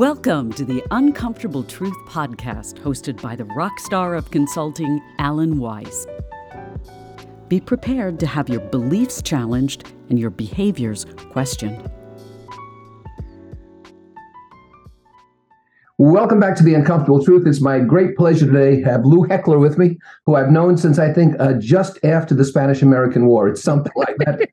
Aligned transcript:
Welcome 0.00 0.50
to 0.54 0.64
the 0.64 0.82
Uncomfortable 0.92 1.62
Truth 1.62 2.06
podcast, 2.06 2.78
hosted 2.78 3.20
by 3.20 3.36
the 3.36 3.44
rock 3.44 3.78
star 3.80 4.14
of 4.14 4.30
consulting, 4.30 4.98
Alan 5.18 5.58
Weiss. 5.58 6.06
Be 7.48 7.60
prepared 7.60 8.18
to 8.20 8.26
have 8.26 8.48
your 8.48 8.60
beliefs 8.60 9.20
challenged 9.20 9.92
and 10.08 10.18
your 10.18 10.30
behaviors 10.30 11.04
questioned. 11.28 11.90
Welcome 15.98 16.40
back 16.40 16.56
to 16.56 16.62
the 16.62 16.72
Uncomfortable 16.72 17.22
Truth. 17.22 17.46
It's 17.46 17.60
my 17.60 17.78
great 17.78 18.16
pleasure 18.16 18.46
today 18.46 18.80
to 18.80 18.90
have 18.90 19.04
Lou 19.04 19.24
Heckler 19.24 19.58
with 19.58 19.76
me, 19.76 19.98
who 20.24 20.34
I've 20.34 20.50
known 20.50 20.78
since 20.78 20.98
I 20.98 21.12
think 21.12 21.34
uh, 21.38 21.52
just 21.58 22.02
after 22.06 22.34
the 22.34 22.46
Spanish 22.46 22.80
American 22.80 23.26
War. 23.26 23.48
It's 23.48 23.62
something 23.62 23.92
like 23.94 24.16
that. 24.20 24.48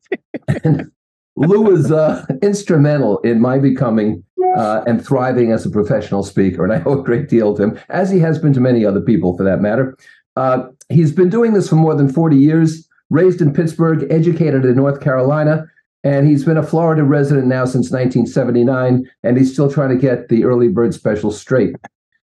and 0.65 0.91
Lou 1.37 1.61
was 1.61 1.91
uh, 1.91 2.25
instrumental 2.41 3.19
in 3.19 3.39
my 3.39 3.59
becoming 3.59 4.23
uh, 4.57 4.83
and 4.87 5.05
thriving 5.05 5.51
as 5.51 5.67
a 5.67 5.69
professional 5.69 6.23
speaker, 6.23 6.63
and 6.63 6.73
I 6.73 6.81
owe 6.83 6.99
a 6.99 7.03
great 7.03 7.29
deal 7.29 7.55
to 7.55 7.63
him, 7.63 7.79
as 7.89 8.09
he 8.09 8.17
has 8.19 8.39
been 8.39 8.53
to 8.53 8.59
many 8.59 8.83
other 8.83 9.01
people 9.01 9.37
for 9.37 9.43
that 9.43 9.61
matter. 9.61 9.95
Uh, 10.35 10.63
he's 10.89 11.11
been 11.11 11.29
doing 11.29 11.53
this 11.53 11.69
for 11.69 11.75
more 11.75 11.93
than 11.93 12.11
40 12.11 12.35
years, 12.35 12.87
raised 13.11 13.39
in 13.39 13.53
Pittsburgh, 13.53 14.07
educated 14.09 14.65
in 14.65 14.75
North 14.75 14.99
Carolina, 14.99 15.67
and 16.03 16.27
he's 16.27 16.43
been 16.43 16.57
a 16.57 16.63
Florida 16.63 17.03
resident 17.03 17.45
now 17.45 17.65
since 17.65 17.91
1979, 17.91 19.07
and 19.21 19.37
he's 19.37 19.53
still 19.53 19.71
trying 19.71 19.89
to 19.89 19.97
get 19.97 20.29
the 20.29 20.43
early 20.43 20.69
bird 20.69 20.95
special 20.95 21.31
straight. 21.31 21.75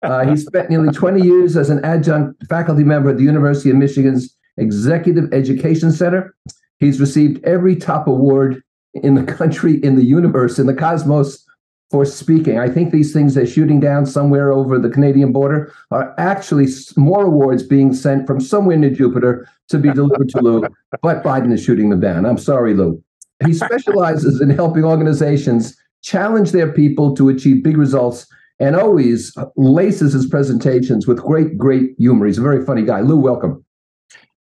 Uh, 0.03 0.27
he 0.27 0.37
spent 0.37 0.69
nearly 0.69 0.91
20 0.91 1.23
years 1.23 1.57
as 1.57 1.71
an 1.71 1.83
adjunct 1.83 2.45
faculty 2.47 2.83
member 2.83 3.09
at 3.09 3.17
the 3.17 3.23
University 3.23 3.71
of 3.71 3.77
Michigan's 3.77 4.35
Executive 4.57 5.33
Education 5.33 5.91
Center. 5.91 6.35
He's 6.79 6.99
received 6.99 7.43
every 7.43 7.75
top 7.75 8.07
award 8.07 8.61
in 8.93 9.15
the 9.15 9.23
country, 9.23 9.83
in 9.83 9.95
the 9.95 10.03
universe, 10.03 10.59
in 10.59 10.67
the 10.67 10.73
cosmos 10.73 11.45
for 11.89 12.05
speaking. 12.05 12.57
I 12.57 12.69
think 12.69 12.91
these 12.91 13.11
things 13.11 13.33
they're 13.33 13.45
shooting 13.45 13.79
down 13.79 14.05
somewhere 14.05 14.51
over 14.51 14.79
the 14.79 14.89
Canadian 14.89 15.33
border 15.33 15.73
are 15.91 16.15
actually 16.17 16.67
more 16.95 17.25
awards 17.25 17.63
being 17.63 17.93
sent 17.93 18.25
from 18.25 18.39
somewhere 18.39 18.77
near 18.77 18.89
Jupiter 18.89 19.47
to 19.67 19.77
be 19.77 19.91
delivered 19.91 20.29
to 20.29 20.41
Lou, 20.41 20.63
but 21.01 21.23
Biden 21.23 21.53
is 21.53 21.63
shooting 21.63 21.89
them 21.89 21.99
down. 21.99 22.25
I'm 22.25 22.37
sorry, 22.37 22.73
Lou. 22.73 23.03
He 23.45 23.53
specializes 23.53 24.39
in 24.39 24.49
helping 24.51 24.85
organizations 24.85 25.77
challenge 26.01 26.51
their 26.51 26.71
people 26.71 27.15
to 27.15 27.29
achieve 27.29 27.63
big 27.63 27.77
results 27.77 28.27
and 28.59 28.75
always 28.75 29.35
laces 29.55 30.13
his 30.13 30.27
presentations 30.27 31.07
with 31.07 31.19
great, 31.19 31.57
great 31.57 31.95
humor. 31.97 32.27
He's 32.27 32.37
a 32.37 32.41
very 32.41 32.63
funny 32.65 32.83
guy. 32.83 33.01
Lou, 33.01 33.17
welcome. 33.17 33.65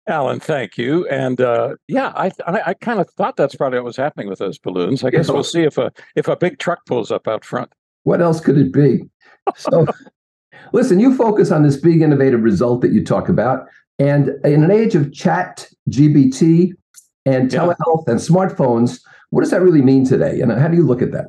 Alan, 0.07 0.41
thank 0.41 0.77
you. 0.79 1.07
And 1.09 1.41
uh, 1.41 1.77
yeah, 1.89 2.13
I 2.17 2.31
I, 2.47 2.63
I 2.67 2.75
kind 2.75 3.01
of 3.01 3.09
thought 3.11 3.37
that's 3.37 3.55
probably 3.55 3.79
what 3.79 3.87
was 3.87 3.97
happening 3.97 4.29
with 4.29 4.39
those 4.39 4.59
balloons. 4.59 5.05
I 5.05 5.11
guess 5.11 5.31
we'll 5.31 5.45
see 5.45 5.63
if 5.63 5.79
a 5.79 5.93
if 6.17 6.29
a 6.29 6.37
big 6.37 6.59
truck 6.59 6.85
pulls 6.87 7.11
up 7.11 7.29
out 7.29 7.45
front. 7.45 7.73
What 8.05 8.21
else 8.21 8.41
could 8.41 8.59
it 8.59 8.73
be? 8.73 9.03
So, 9.57 9.87
listen, 10.73 11.01
you 11.01 11.17
focus 11.17 11.51
on 11.51 11.63
this 11.63 11.77
big 11.77 12.01
innovative 12.01 12.43
result 12.43 12.81
that 12.81 12.93
you 12.93 13.05
talk 13.05 13.29
about, 13.29 13.67
and 13.99 14.31
in 14.45 14.65
an 14.65 14.71
age 14.71 14.95
of 14.95 15.13
chat, 15.13 15.69
GPT, 15.91 16.73
and 17.27 17.51
telehealth 17.51 18.05
yeah. 18.07 18.13
and 18.13 18.21
smartphones, 18.21 19.01
what 19.31 19.43
does 19.43 19.51
that 19.51 19.61
really 19.61 19.83
mean 19.83 20.07
today? 20.07 20.41
And 20.41 20.51
how 20.53 20.69
do 20.69 20.77
you 20.77 20.87
look 20.87 21.03
at 21.03 21.13
that? 21.13 21.27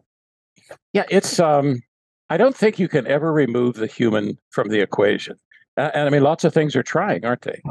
Yeah, 0.93 1.03
it's 1.09 1.39
um, 1.39 1.81
I 2.29 2.37
don't 2.37 2.55
think 2.55 2.79
you 2.79 2.87
can 2.87 3.05
ever 3.07 3.31
remove 3.33 3.75
the 3.75 3.87
human 3.87 4.37
from 4.49 4.69
the 4.69 4.79
equation. 4.79 5.37
And 5.89 6.07
I 6.07 6.09
mean, 6.09 6.23
lots 6.23 6.43
of 6.43 6.53
things 6.53 6.75
are 6.75 6.83
trying, 6.83 7.25
aren't 7.25 7.41
they? 7.41 7.61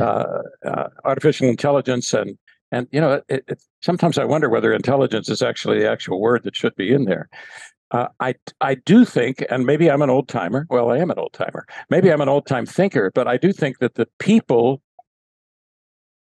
Uh, 0.00 0.42
uh, 0.64 0.88
artificial 1.04 1.48
intelligence 1.48 2.14
and 2.14 2.38
and 2.70 2.86
you 2.92 3.00
know, 3.00 3.22
it, 3.28 3.44
it, 3.48 3.62
sometimes 3.80 4.18
I 4.18 4.24
wonder 4.24 4.48
whether 4.48 4.72
intelligence 4.72 5.28
is 5.28 5.42
actually 5.42 5.80
the 5.80 5.90
actual 5.90 6.20
word 6.20 6.44
that 6.44 6.54
should 6.54 6.74
be 6.76 6.92
in 6.92 7.04
there. 7.04 7.28
Uh, 7.90 8.08
I 8.20 8.34
I 8.60 8.74
do 8.74 9.04
think, 9.04 9.44
and 9.50 9.64
maybe 9.64 9.90
I'm 9.90 10.02
an 10.02 10.10
old 10.10 10.28
timer. 10.28 10.66
Well, 10.68 10.90
I 10.90 10.98
am 10.98 11.10
an 11.10 11.18
old 11.18 11.32
timer. 11.32 11.66
Maybe 11.88 12.12
I'm 12.12 12.20
an 12.20 12.28
old 12.28 12.46
time 12.46 12.66
thinker, 12.66 13.10
but 13.14 13.26
I 13.26 13.38
do 13.38 13.52
think 13.52 13.78
that 13.78 13.94
the 13.94 14.06
people 14.18 14.82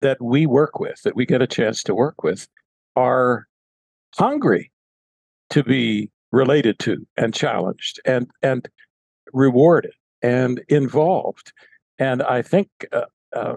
that 0.02 0.22
we 0.22 0.46
work 0.46 0.80
with, 0.80 1.02
that 1.04 1.16
we 1.16 1.26
get 1.26 1.42
a 1.42 1.48
chance 1.48 1.84
to 1.84 1.96
work 1.96 2.24
with, 2.24 2.48
are 2.96 3.48
hungry 4.16 4.72
to 5.50 5.64
be 5.64 6.10
related 6.32 6.80
to 6.80 7.06
and 7.18 7.34
challenged 7.34 8.00
and 8.06 8.28
and 8.42 8.70
rewarded 9.34 9.94
and 10.28 10.62
involved. 10.68 11.54
And 12.00 12.22
I 12.22 12.42
think 12.42 12.68
uh, 12.92 13.06
uh, 13.34 13.56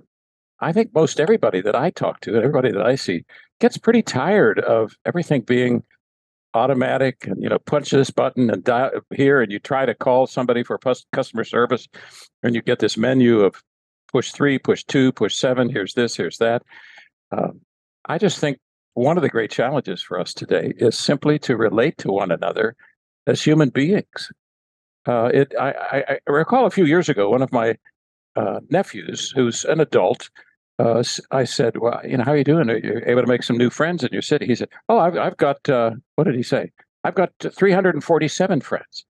I 0.60 0.72
think 0.72 0.94
most 0.94 1.18
everybody 1.18 1.60
that 1.62 1.74
I 1.74 1.90
talk 1.90 2.20
to, 2.20 2.36
everybody 2.36 2.70
that 2.70 2.86
I 2.86 2.94
see, 2.94 3.24
gets 3.60 3.76
pretty 3.76 4.02
tired 4.02 4.60
of 4.60 4.96
everything 5.04 5.42
being 5.42 5.82
automatic 6.54 7.26
and 7.26 7.40
you 7.40 7.48
know 7.48 7.58
punch 7.60 7.90
this 7.90 8.10
button 8.10 8.50
and 8.50 8.64
dial 8.64 8.90
here 9.14 9.40
and 9.40 9.52
you 9.52 9.60
try 9.60 9.86
to 9.86 9.94
call 9.94 10.26
somebody 10.26 10.64
for 10.64 10.80
customer 11.12 11.44
service 11.44 11.86
and 12.42 12.56
you 12.56 12.62
get 12.62 12.80
this 12.80 12.96
menu 12.96 13.38
of 13.40 13.62
push 14.10 14.32
three 14.32 14.58
push 14.58 14.82
two 14.82 15.12
push 15.12 15.36
seven 15.36 15.68
here's 15.68 15.94
this 15.94 16.16
here's 16.16 16.38
that 16.38 16.60
um, 17.30 17.60
i 18.06 18.18
just 18.18 18.40
think 18.40 18.58
one 18.94 19.16
of 19.16 19.22
the 19.22 19.28
great 19.28 19.52
challenges 19.52 20.02
for 20.02 20.18
us 20.18 20.34
today 20.34 20.72
is 20.78 20.98
simply 20.98 21.38
to 21.38 21.56
relate 21.56 21.96
to 21.98 22.10
one 22.10 22.32
another 22.32 22.74
as 23.28 23.40
human 23.40 23.68
beings 23.68 24.32
uh, 25.06 25.30
it, 25.32 25.54
I, 25.58 25.70
I, 25.70 26.04
I, 26.08 26.18
recall 26.30 26.66
a 26.66 26.70
few 26.70 26.84
years 26.84 27.08
ago, 27.08 27.30
one 27.30 27.42
of 27.42 27.52
my 27.52 27.76
uh, 28.36 28.60
nephews, 28.68 29.32
who's 29.34 29.64
an 29.64 29.80
adult, 29.80 30.28
uh, 30.78 31.02
I 31.30 31.44
said, 31.44 31.78
"Well, 31.78 32.00
you 32.06 32.16
know, 32.16 32.24
how 32.24 32.32
are 32.32 32.36
you 32.36 32.44
doing? 32.44 32.70
Are 32.70 32.76
you 32.76 33.02
able 33.06 33.22
to 33.22 33.26
make 33.28 33.42
some 33.42 33.58
new 33.58 33.70
friends 33.70 34.02
in 34.02 34.10
your 34.12 34.22
city?" 34.22 34.46
He 34.46 34.54
said, 34.54 34.68
"Oh, 34.88 34.98
I've, 34.98 35.16
I've 35.16 35.36
got 35.36 35.68
uh, 35.68 35.92
what 36.16 36.24
did 36.24 36.34
he 36.34 36.42
say? 36.42 36.70
I've 37.04 37.14
got 37.14 37.32
347 37.40 38.60
friends." 38.60 39.04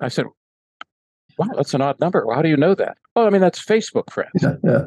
I 0.00 0.08
said, 0.08 0.26
"Wow, 1.38 1.48
that's 1.56 1.74
an 1.74 1.82
odd 1.82 2.00
number. 2.00 2.26
Well, 2.26 2.36
how 2.36 2.42
do 2.42 2.48
you 2.48 2.56
know 2.56 2.74
that?" 2.74 2.96
Oh, 3.16 3.26
I 3.26 3.30
mean, 3.30 3.40
that's 3.40 3.62
Facebook 3.62 4.10
friends. 4.10 4.32
Yeah, 4.42 4.56
yeah. 4.64 4.84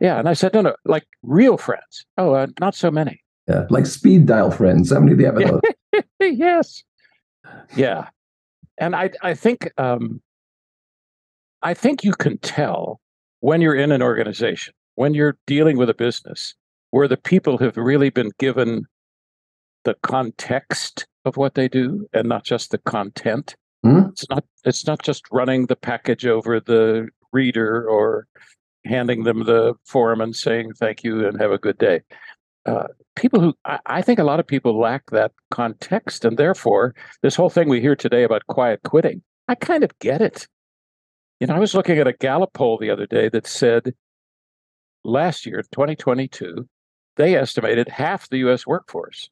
yeah. 0.00 0.18
And 0.18 0.28
I 0.28 0.32
said, 0.32 0.54
"No, 0.54 0.60
no, 0.60 0.76
like 0.84 1.06
real 1.22 1.56
friends. 1.56 2.04
Oh, 2.16 2.34
uh, 2.34 2.48
not 2.60 2.74
so 2.74 2.90
many. 2.90 3.20
Yeah, 3.48 3.66
like 3.70 3.86
speed 3.86 4.26
dial 4.26 4.50
friends. 4.50 4.92
How 4.92 5.00
many 5.00 5.16
do 5.16 5.22
you 5.22 5.32
have? 5.32 6.04
yes. 6.20 6.82
Yeah 7.74 8.08
and 8.78 8.96
I 8.96 9.10
I 9.22 9.34
think 9.34 9.70
um, 9.78 10.20
I 11.62 11.74
think 11.74 12.04
you 12.04 12.12
can 12.12 12.38
tell 12.38 13.00
when 13.40 13.60
you're 13.60 13.74
in 13.74 13.92
an 13.92 14.02
organization, 14.02 14.74
when 14.94 15.14
you're 15.14 15.36
dealing 15.46 15.76
with 15.76 15.90
a 15.90 15.94
business, 15.94 16.54
where 16.90 17.08
the 17.08 17.16
people 17.16 17.58
have 17.58 17.76
really 17.76 18.10
been 18.10 18.32
given 18.38 18.86
the 19.84 19.94
context 20.02 21.06
of 21.24 21.36
what 21.36 21.54
they 21.54 21.68
do 21.68 22.08
and 22.12 22.28
not 22.28 22.44
just 22.44 22.70
the 22.70 22.78
content. 22.78 23.54
Mm-hmm. 23.84 24.08
It's 24.10 24.28
not 24.28 24.44
it's 24.64 24.86
not 24.86 25.02
just 25.02 25.24
running 25.30 25.66
the 25.66 25.76
package 25.76 26.26
over 26.26 26.60
the 26.60 27.08
reader 27.32 27.88
or 27.88 28.26
handing 28.84 29.24
them 29.24 29.44
the 29.44 29.74
form 29.84 30.20
and 30.20 30.34
saying 30.34 30.72
thank 30.74 31.04
you 31.04 31.26
and 31.26 31.40
have 31.40 31.52
a 31.52 31.58
good 31.58 31.78
day. 31.78 32.00
Uh, 32.68 32.86
people 33.16 33.40
who 33.40 33.54
I, 33.64 33.78
I, 33.86 34.02
think 34.02 34.18
a 34.18 34.24
lot 34.24 34.40
of 34.40 34.46
people 34.46 34.78
lack 34.78 35.10
that 35.10 35.32
context, 35.50 36.24
and 36.24 36.36
therefore 36.36 36.94
this 37.22 37.34
whole 37.34 37.48
thing 37.48 37.68
we 37.68 37.80
hear 37.80 37.96
today 37.96 38.24
about 38.24 38.46
quiet 38.46 38.80
quitting, 38.84 39.22
I 39.48 39.54
kind 39.54 39.82
of 39.82 39.98
get 40.00 40.20
it. 40.20 40.46
You 41.40 41.46
know, 41.46 41.54
I 41.54 41.58
was 41.58 41.74
looking 41.74 41.98
at 41.98 42.06
a 42.06 42.12
Gallup 42.12 42.52
poll 42.52 42.76
the 42.78 42.90
other 42.90 43.06
day 43.06 43.30
that 43.30 43.46
said 43.46 43.94
last 45.02 45.46
year, 45.46 45.62
2022, 45.72 46.68
they 47.16 47.36
estimated 47.36 47.88
half 47.88 48.28
the 48.28 48.38
U.S. 48.38 48.66
workforce 48.66 49.30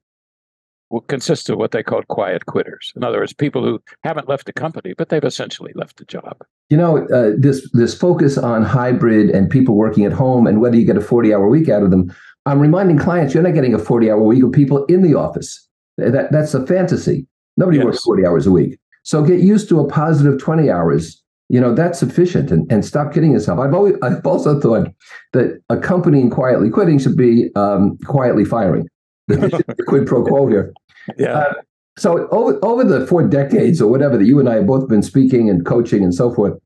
will 0.89 1.01
consist 1.03 1.51
of 1.51 1.59
what 1.59 1.73
they 1.73 1.83
called 1.83 2.07
quiet 2.09 2.47
quitters. 2.47 2.93
In 2.97 3.05
other 3.05 3.19
words, 3.19 3.33
people 3.33 3.63
who 3.63 3.83
haven't 4.05 4.29
left 4.29 4.47
the 4.47 4.53
company, 4.53 4.95
but 4.97 5.09
they've 5.09 5.25
essentially 5.25 5.73
left 5.75 5.97
the 5.99 6.05
job. 6.05 6.39
You 6.71 6.77
know, 6.77 7.07
uh, 7.09 7.33
this 7.37 7.69
this 7.73 7.97
focus 7.97 8.39
on 8.39 8.63
hybrid 8.63 9.31
and 9.31 9.51
people 9.51 9.75
working 9.75 10.05
at 10.05 10.13
home 10.13 10.47
and 10.47 10.61
whether 10.61 10.77
you 10.77 10.87
get 10.87 10.97
a 10.97 11.01
40 11.01 11.35
hour 11.35 11.49
week 11.49 11.69
out 11.69 11.83
of 11.83 11.91
them, 11.91 12.15
I'm 12.47 12.61
reminding 12.61 12.99
clients 12.99 13.35
you're 13.35 13.43
not 13.43 13.55
getting 13.55 13.75
a 13.75 13.79
40 13.79 14.11
hour 14.11 14.23
week 14.23 14.43
of 14.43 14.53
people 14.53 14.85
in 14.87 15.03
the 15.03 15.15
office. 15.15 15.69
That, 15.99 16.31
that's 16.31 16.55
a 16.55 16.65
fantasy. 16.67 17.27
Nobody 17.57 17.79
yes. 17.79 17.85
works 17.85 18.03
40 18.05 18.27
hours 18.27 18.47
a 18.47 18.51
week. 18.51 18.79
So 19.03 19.23
get 19.23 19.41
used 19.41 19.69
to 19.69 19.81
a 19.81 19.89
positive 19.89 20.41
20 20.41 20.71
hours. 20.71 21.23
You 21.49 21.61
know, 21.61 21.75
that's 21.75 21.99
sufficient 21.99 22.51
and, 22.51 22.71
and 22.73 22.85
stop 22.85 23.13
kidding 23.13 23.33
yourself. 23.33 23.61
I've 23.61 23.75
always 23.75 23.95
I've 24.03 24.25
also 24.27 24.61
thought 24.61 24.89
that 25.33 25.61
accompanying 25.69 26.29
quietly 26.29 26.71
quitting 26.71 26.99
should 26.99 27.17
be 27.17 27.51
um, 27.55 27.99
quietly 28.05 28.45
firing 28.45 28.89
quid 29.87 30.07
pro 30.07 30.25
quo 30.25 30.49
here. 30.49 30.73
Yeah. 31.17 31.39
Uh, 31.39 31.53
so 31.99 32.29
over 32.29 32.59
over 32.65 32.85
the 32.85 33.07
four 33.07 33.27
decades 33.27 33.81
or 33.81 33.91
whatever 33.91 34.19
that 34.19 34.25
you 34.25 34.41
and 34.41 34.49
I 34.49 34.57
have 34.57 34.67
both 34.67 34.89
been 34.89 35.03
speaking 35.03 35.49
and 35.49 35.65
coaching 35.65 36.03
and 36.03 36.15
so 36.15 36.35
forth, 36.35 36.59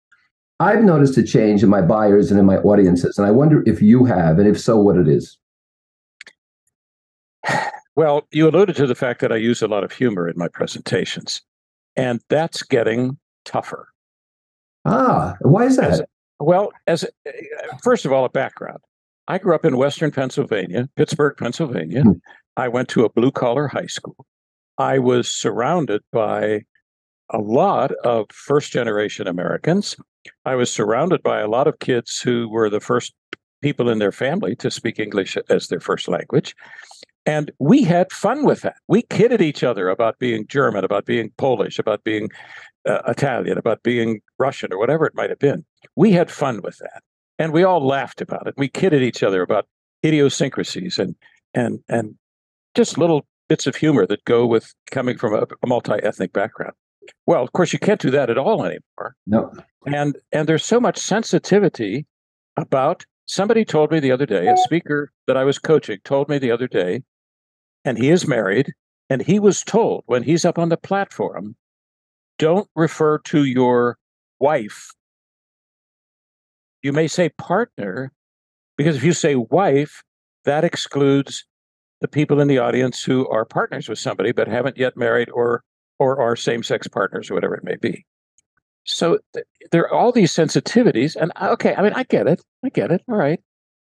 I've 0.61 0.83
noticed 0.83 1.17
a 1.19 1.23
change 1.23 1.63
in 1.63 1.69
my 1.69 1.83
buyers 1.83 2.31
and 2.31 2.41
in 2.41 2.47
my 2.47 2.57
audiences, 2.57 3.19
and 3.19 3.27
I 3.27 3.31
wonder 3.31 3.63
if 3.67 3.83
you 3.83 4.07
have, 4.07 4.39
and 4.39 4.49
if 4.49 4.59
so, 4.59 4.79
what 4.79 4.97
it 4.97 5.09
is. 5.09 5.39
Well, 8.01 8.27
you 8.31 8.49
alluded 8.49 8.77
to 8.77 8.87
the 8.87 8.95
fact 8.95 9.21
that 9.21 9.31
I 9.31 9.37
use 9.37 9.61
a 9.61 9.69
lot 9.69 9.85
of 9.85 9.93
humor 9.93 10.27
in 10.27 10.39
my 10.39 10.49
presentations, 10.49 11.43
and 11.97 12.19
that's 12.31 12.63
getting 12.63 13.19
tougher. 13.45 13.89
Ah, 14.87 15.35
why 15.43 15.67
is 15.67 15.77
that? 15.77 15.91
As, 15.91 16.03
well, 16.39 16.73
as 16.87 17.05
first 17.83 18.07
of 18.07 18.13
all, 18.13 18.25
a 18.25 18.31
background. 18.31 18.79
I 19.29 19.37
grew 19.37 19.55
up 19.55 19.67
in 19.67 19.77
Western 19.77 20.11
Pennsylvania, 20.13 20.89
Pittsburgh, 20.97 21.37
Pennsylvania. 21.37 22.01
Hmm. 22.01 22.13
I 22.57 22.69
went 22.69 22.89
to 22.89 23.05
a 23.05 23.11
blue 23.11 23.31
collar 23.31 23.69
high 23.69 23.85
school. 23.85 24.25
I 24.79 24.99
was 24.99 25.29
surrounded 25.29 26.01
by 26.11 26.63
a 27.29 27.39
lot 27.39 27.93
of 28.03 28.31
first 28.33 28.73
generation 28.73 29.27
Americans. 29.29 29.95
I 30.47 30.55
was 30.55 30.73
surrounded 30.73 31.23
by 31.23 31.41
a 31.41 31.49
lot 31.49 31.67
of 31.67 31.81
kids 31.81 32.19
who 32.19 32.49
were 32.49 32.71
the 32.71 32.81
first 32.81 33.13
people 33.61 33.91
in 33.91 33.99
their 33.99 34.11
family 34.11 34.57
to 34.57 34.71
speak 34.71 34.99
English 34.99 35.37
as 35.51 35.69
their 35.69 35.81
first 35.81 36.09
language. 36.09 36.57
And 37.27 37.51
we 37.59 37.83
had 37.83 38.11
fun 38.11 38.45
with 38.45 38.63
that. 38.63 38.77
We 38.89 39.03
kidded 39.03 39.43
each 39.43 39.63
other 39.63 39.89
about 39.89 40.19
being 40.19 40.47
German, 40.47 40.85
about 40.85 41.05
being 41.05 41.31
Polish, 41.37 41.79
about 41.79 42.03
being 42.03 42.31
uh, 42.89 43.03
Italian, 43.09 43.59
about 43.59 43.83
being 43.83 44.21
Russian, 44.39 44.73
or 44.73 44.79
whatever 44.79 45.05
it 45.07 45.15
might 45.15 45.31
have 45.31 45.39
been. 45.39 45.65
We 45.97 46.13
had 46.13 46.31
fun 46.31 46.63
with 46.63 46.79
that. 46.79 47.03
And 47.39 47.53
we 47.53 47.63
all 47.63 47.87
laughed 47.87 48.21
about 48.21 48.47
it. 48.47 48.55
We 48.57 48.69
kidded 48.69 49.03
each 49.03 49.23
other 49.23 49.43
about 49.43 49.67
idiosyncrasies 50.05 50.99
and 50.99 51.15
and 51.55 51.81
and 51.89 52.15
just 52.75 52.97
little 52.97 53.27
bits 53.49 53.67
of 53.67 53.77
humor 53.77 54.07
that 54.07 54.25
go 54.25 54.47
with 54.47 54.73
coming 54.91 55.19
from 55.19 55.35
a, 55.35 55.47
a 55.63 55.67
multi-ethnic 55.67 56.33
background. 56.33 56.73
Well, 57.27 57.43
of 57.43 57.53
course, 57.53 57.73
you 57.73 57.79
can't 57.79 58.01
do 58.01 58.11
that 58.11 58.31
at 58.31 58.39
all 58.39 58.65
anymore. 58.65 59.17
No. 59.27 59.53
And 59.87 60.17
and 60.33 60.49
there's 60.49 60.65
so 60.65 60.81
much 60.81 60.99
sensitivity 60.99 62.07
about. 62.57 63.05
Somebody 63.27 63.65
told 63.65 63.93
me 63.93 64.01
the 64.01 64.11
other 64.11 64.27
day, 64.27 64.49
a 64.49 64.57
speaker 64.57 65.13
that 65.29 65.37
I 65.37 65.45
was 65.45 65.57
coaching 65.57 65.99
told 66.03 66.29
me 66.29 66.39
the 66.39 66.51
other 66.51 66.67
day, 66.67 67.03
and 67.85 67.99
he 67.99 68.11
is 68.11 68.27
married, 68.27 68.73
and 69.09 69.23
he 69.23 69.39
was 69.39 69.63
told 69.63 70.05
when 70.07 70.23
he's 70.23 70.45
up 70.45 70.59
on 70.59 70.69
the 70.69 70.77
platform, 70.77 71.57
don't 72.39 72.69
refer 72.75 73.19
to 73.19 73.45
your 73.45 73.99
wife. 74.39 74.91
You 76.83 76.93
may 76.93 77.09
say 77.09 77.29
partner, 77.31 78.13
because 78.77 78.97
if 78.97 79.05
you 79.05 79.13
say 79.13 79.35
wife, 79.35 80.03
that 80.45 80.65
excludes 80.65 81.45
the 82.01 82.09
people 82.09 82.41
in 82.41 82.49
the 82.49 82.59
audience 82.59 83.03
who 83.03 83.29
are 83.29 83.45
partners 83.45 83.89
with 83.89 83.99
somebody 83.99 84.33
but 84.33 84.49
haven't 84.49 84.79
yet 84.79 84.97
married 84.97 85.29
or 85.31 85.63
or 85.99 86.19
are 86.19 86.35
same-sex 86.35 86.89
partners 86.89 87.31
or 87.31 87.35
whatever 87.35 87.55
it 87.55 87.63
may 87.63 87.77
be. 87.77 88.07
So 88.85 89.19
th- 89.35 89.45
there 89.71 89.83
are 89.83 89.93
all 89.93 90.13
these 90.13 90.33
sensitivities, 90.33 91.15
and 91.15 91.31
okay, 91.43 91.75
I 91.75 91.83
mean, 91.83 91.93
I 91.93 92.05
get 92.05 92.27
it, 92.27 92.41
I 92.65 92.71
get 92.71 92.91
it, 92.91 93.03
all 93.07 93.17
right, 93.17 93.39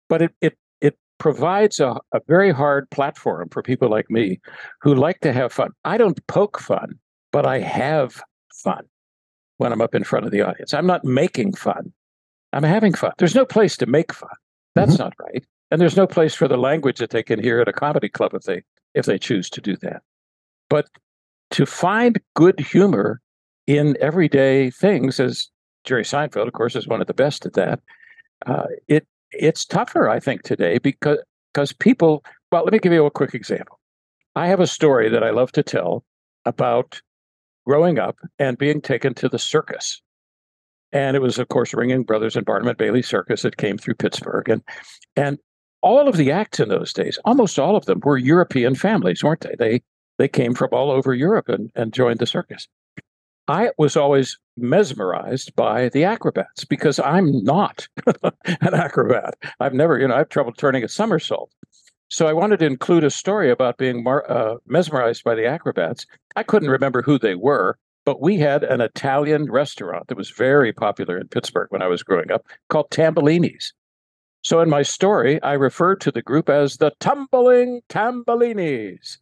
but 0.09 0.21
it 0.21 0.31
it 0.41 0.57
provides 1.17 1.79
a, 1.79 1.95
a 2.13 2.19
very 2.27 2.51
hard 2.51 2.89
platform 2.89 3.49
for 3.49 3.61
people 3.61 3.89
like 3.89 4.09
me 4.09 4.39
who 4.81 4.93
like 4.95 5.19
to 5.21 5.33
have 5.33 5.53
fun. 5.53 5.71
I 5.85 5.97
don't 5.97 6.25
poke 6.27 6.59
fun, 6.59 6.99
but 7.31 7.45
I 7.45 7.59
have 7.59 8.21
fun 8.53 8.83
when 9.57 9.71
I'm 9.71 9.81
up 9.81 9.95
in 9.95 10.03
front 10.03 10.25
of 10.25 10.31
the 10.31 10.41
audience. 10.41 10.73
I'm 10.73 10.87
not 10.87 11.05
making 11.05 11.53
fun. 11.53 11.93
I'm 12.51 12.63
having 12.63 12.93
fun. 12.93 13.11
There's 13.17 13.35
no 13.35 13.45
place 13.45 13.77
to 13.77 13.85
make 13.85 14.13
fun. 14.13 14.29
That's 14.75 14.93
mm-hmm. 14.93 15.03
not 15.03 15.13
right. 15.19 15.45
And 15.71 15.81
there's 15.81 15.97
no 15.97 16.05
place 16.05 16.35
for 16.35 16.47
the 16.47 16.57
language 16.57 16.99
that 16.99 17.09
they 17.09 17.23
can 17.23 17.41
hear 17.41 17.59
at 17.59 17.67
a 17.67 17.73
comedy 17.73 18.09
club 18.09 18.33
if 18.33 18.43
they 18.43 18.63
if 18.93 19.05
they 19.05 19.17
choose 19.17 19.49
to 19.51 19.61
do 19.61 19.75
that. 19.77 20.03
But 20.69 20.87
to 21.51 21.65
find 21.65 22.19
good 22.35 22.59
humor 22.59 23.21
in 23.65 23.97
everyday 23.99 24.69
things, 24.69 25.19
as 25.19 25.49
Jerry 25.83 26.03
Seinfeld, 26.03 26.47
of 26.47 26.53
course, 26.53 26.75
is 26.75 26.87
one 26.87 27.01
of 27.01 27.07
the 27.07 27.13
best 27.13 27.45
at 27.45 27.53
that. 27.53 27.79
Uh, 28.45 28.65
it 28.87 29.07
it's 29.33 29.65
tougher, 29.65 30.09
I 30.09 30.19
think, 30.19 30.43
today 30.43 30.77
because 30.77 31.19
because 31.53 31.73
people. 31.73 32.23
Well, 32.51 32.63
let 32.63 32.73
me 32.73 32.79
give 32.79 32.93
you 32.93 33.05
a 33.05 33.11
quick 33.11 33.33
example. 33.33 33.79
I 34.35 34.47
have 34.47 34.59
a 34.59 34.67
story 34.67 35.09
that 35.09 35.23
I 35.23 35.31
love 35.31 35.51
to 35.53 35.63
tell 35.63 36.03
about 36.45 37.01
growing 37.65 37.99
up 37.99 38.17
and 38.39 38.57
being 38.57 38.81
taken 38.81 39.13
to 39.15 39.29
the 39.29 39.39
circus. 39.39 40.01
And 40.91 41.15
it 41.15 41.21
was, 41.21 41.39
of 41.39 41.47
course, 41.47 41.71
Ringling 41.71 42.05
Brothers 42.05 42.35
and 42.35 42.45
Barnum 42.45 42.67
and 42.67 42.77
Bailey 42.77 43.01
Circus 43.01 43.41
that 43.41 43.57
came 43.57 43.77
through 43.77 43.95
Pittsburgh. 43.95 44.47
And 44.49 44.61
and 45.15 45.39
all 45.81 46.07
of 46.07 46.17
the 46.17 46.31
acts 46.31 46.59
in 46.59 46.69
those 46.69 46.93
days, 46.93 47.17
almost 47.25 47.59
all 47.59 47.75
of 47.75 47.85
them 47.85 47.99
were 48.03 48.17
European 48.17 48.75
families, 48.75 49.23
weren't 49.23 49.41
they? 49.41 49.55
They 49.57 49.81
they 50.17 50.27
came 50.27 50.53
from 50.53 50.69
all 50.71 50.91
over 50.91 51.13
Europe 51.13 51.49
and, 51.49 51.71
and 51.75 51.93
joined 51.93 52.19
the 52.19 52.27
circus. 52.27 52.67
I 53.47 53.71
was 53.77 53.97
always 53.97 54.37
mesmerized 54.55 55.55
by 55.55 55.89
the 55.89 56.05
acrobats 56.05 56.63
because 56.65 56.99
I'm 56.99 57.43
not 57.43 57.87
an 58.23 58.73
acrobat. 58.73 59.35
I've 59.59 59.73
never, 59.73 59.99
you 59.99 60.07
know, 60.07 60.15
I 60.15 60.19
have 60.19 60.29
trouble 60.29 60.53
turning 60.53 60.83
a 60.83 60.87
somersault. 60.87 61.51
So 62.09 62.27
I 62.27 62.33
wanted 62.33 62.59
to 62.59 62.67
include 62.67 63.03
a 63.03 63.09
story 63.09 63.49
about 63.49 63.77
being 63.77 64.03
mar- 64.03 64.29
uh, 64.31 64.57
mesmerized 64.67 65.23
by 65.23 65.35
the 65.35 65.45
acrobats. 65.45 66.05
I 66.35 66.43
couldn't 66.43 66.69
remember 66.69 67.01
who 67.01 67.17
they 67.17 67.35
were, 67.35 67.77
but 68.05 68.21
we 68.21 68.37
had 68.37 68.63
an 68.63 68.81
Italian 68.81 69.51
restaurant 69.51 70.07
that 70.07 70.17
was 70.17 70.29
very 70.29 70.71
popular 70.71 71.17
in 71.17 71.27
Pittsburgh 71.27 71.67
when 71.71 71.81
I 71.81 71.87
was 71.87 72.03
growing 72.03 72.31
up 72.31 72.45
called 72.69 72.91
Tambellini's. 72.91 73.73
So 74.43 74.59
in 74.59 74.69
my 74.69 74.83
story, 74.83 75.41
I 75.41 75.53
referred 75.53 76.01
to 76.01 76.11
the 76.11 76.21
group 76.21 76.49
as 76.49 76.77
the 76.77 76.91
Tumbling 76.99 77.81
Tambellinis. 77.89 79.17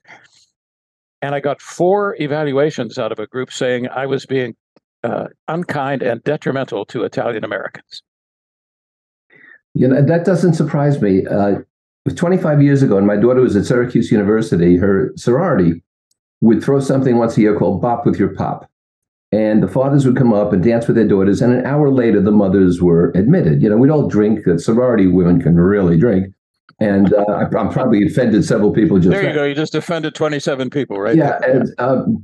And 1.21 1.35
I 1.35 1.39
got 1.39 1.61
four 1.61 2.15
evaluations 2.19 2.97
out 2.97 3.11
of 3.11 3.19
a 3.19 3.27
group 3.27 3.51
saying 3.51 3.87
I 3.89 4.05
was 4.05 4.25
being 4.25 4.55
uh, 5.03 5.27
unkind 5.47 6.01
and 6.01 6.23
detrimental 6.23 6.85
to 6.85 7.03
Italian 7.03 7.43
Americans. 7.43 8.01
You 9.73 9.87
know, 9.87 10.01
that 10.01 10.25
doesn't 10.25 10.53
surprise 10.53 11.01
me. 11.01 11.25
Uh, 11.25 11.59
25 12.15 12.61
years 12.61 12.81
ago, 12.81 12.97
and 12.97 13.05
my 13.05 13.15
daughter 13.15 13.41
was 13.41 13.55
at 13.55 13.65
Syracuse 13.65 14.11
University, 14.11 14.75
her 14.77 15.13
sorority 15.15 15.83
would 16.41 16.63
throw 16.63 16.79
something 16.79 17.17
once 17.17 17.37
a 17.37 17.41
year 17.41 17.57
called 17.57 17.81
Bop 17.81 18.05
with 18.05 18.17
Your 18.17 18.35
Pop. 18.35 18.67
And 19.31 19.63
the 19.63 19.67
fathers 19.67 20.05
would 20.05 20.17
come 20.17 20.33
up 20.33 20.51
and 20.51 20.61
dance 20.61 20.87
with 20.87 20.97
their 20.97 21.07
daughters. 21.07 21.41
And 21.41 21.53
an 21.53 21.65
hour 21.65 21.89
later, 21.89 22.19
the 22.21 22.31
mothers 22.31 22.81
were 22.81 23.11
admitted. 23.11 23.61
You 23.61 23.69
know, 23.69 23.77
we'd 23.77 23.91
all 23.91 24.07
drink. 24.07 24.43
That 24.45 24.59
sorority 24.59 25.07
women 25.07 25.41
can 25.41 25.55
really 25.55 25.97
drink. 25.97 26.33
And 26.79 27.13
uh, 27.13 27.25
I, 27.27 27.59
am 27.59 27.69
probably 27.69 28.05
offended 28.05 28.45
several 28.45 28.71
people. 28.71 28.99
Just 28.99 29.11
there 29.11 29.27
you 29.27 29.33
go. 29.33 29.43
You 29.43 29.55
just 29.55 29.75
offended 29.75 30.15
27 30.15 30.69
people, 30.69 30.99
right? 30.99 31.15
Yeah. 31.15 31.39
And, 31.43 31.69
um, 31.77 32.23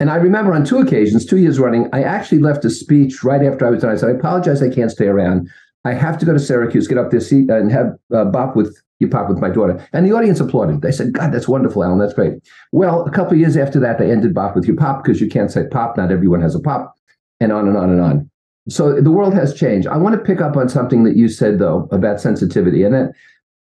and 0.00 0.10
I 0.10 0.16
remember 0.16 0.52
on 0.52 0.64
two 0.64 0.78
occasions, 0.78 1.24
two 1.24 1.38
years 1.38 1.58
running, 1.58 1.88
I 1.92 2.02
actually 2.02 2.40
left 2.40 2.64
a 2.64 2.70
speech 2.70 3.22
right 3.22 3.42
after 3.42 3.66
I 3.66 3.70
was 3.70 3.82
done. 3.82 3.92
I 3.92 3.96
said, 3.96 4.10
I 4.10 4.12
apologize, 4.12 4.62
I 4.62 4.68
can't 4.68 4.90
stay 4.90 5.06
around. 5.06 5.48
I 5.84 5.92
have 5.92 6.18
to 6.18 6.26
go 6.26 6.32
to 6.32 6.38
Syracuse, 6.38 6.88
get 6.88 6.98
up 6.98 7.10
there, 7.10 7.20
see, 7.20 7.46
and 7.48 7.70
have 7.70 7.92
uh, 8.14 8.24
bop 8.24 8.56
with 8.56 8.76
you 9.00 9.08
pop 9.08 9.28
with 9.28 9.38
my 9.38 9.50
daughter. 9.50 9.86
And 9.92 10.06
the 10.06 10.12
audience 10.12 10.40
applauded. 10.40 10.82
They 10.82 10.92
said, 10.92 11.12
God, 11.12 11.32
that's 11.32 11.48
wonderful, 11.48 11.84
Alan. 11.84 11.98
That's 11.98 12.14
great. 12.14 12.34
Well, 12.72 13.04
a 13.04 13.10
couple 13.10 13.32
of 13.32 13.38
years 13.38 13.56
after 13.56 13.80
that, 13.80 13.98
they 13.98 14.10
ended 14.10 14.34
bop 14.34 14.54
with 14.54 14.66
your 14.66 14.76
pop 14.76 15.02
because 15.02 15.20
you 15.20 15.28
can't 15.28 15.50
say 15.50 15.64
pop. 15.70 15.96
Not 15.96 16.12
everyone 16.12 16.40
has 16.40 16.54
a 16.54 16.60
pop, 16.60 16.94
and 17.40 17.52
on 17.52 17.68
and 17.68 17.76
on 17.76 17.90
and 17.90 18.00
on. 18.00 18.30
So 18.68 18.98
the 19.00 19.10
world 19.10 19.34
has 19.34 19.52
changed. 19.52 19.86
I 19.88 19.98
want 19.98 20.14
to 20.14 20.20
pick 20.20 20.40
up 20.40 20.56
on 20.56 20.68
something 20.68 21.04
that 21.04 21.16
you 21.16 21.28
said, 21.28 21.58
though, 21.58 21.88
about 21.92 22.20
sensitivity. 22.20 22.82
And 22.82 22.94
that 22.94 23.12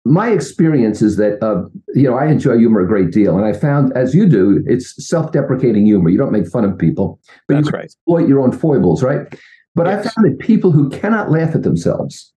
my 0.04 0.30
experience 0.30 1.00
is 1.00 1.16
that, 1.16 1.42
uh, 1.42 1.62
you 1.94 2.10
know, 2.10 2.16
I 2.16 2.26
enjoy 2.26 2.58
humor 2.58 2.80
a 2.80 2.88
great 2.88 3.12
deal. 3.12 3.36
And 3.36 3.46
I 3.46 3.52
found, 3.52 3.92
as 3.96 4.14
you 4.14 4.28
do, 4.28 4.62
it's 4.66 5.06
self 5.06 5.32
deprecating 5.32 5.86
humor. 5.86 6.08
You 6.08 6.18
don't 6.18 6.32
make 6.32 6.48
fun 6.48 6.64
of 6.64 6.76
people, 6.76 7.20
but 7.46 7.54
That's 7.54 7.66
you 7.66 7.72
right. 7.72 7.84
exploit 7.84 8.28
your 8.28 8.40
own 8.40 8.52
foibles, 8.52 9.02
right? 9.02 9.32
But 9.74 9.86
yes. 9.86 10.06
I 10.06 10.10
found 10.10 10.30
that 10.30 10.38
people 10.38 10.72
who 10.72 10.90
cannot 10.90 11.30
laugh 11.30 11.54
at 11.54 11.62
themselves 11.62 12.32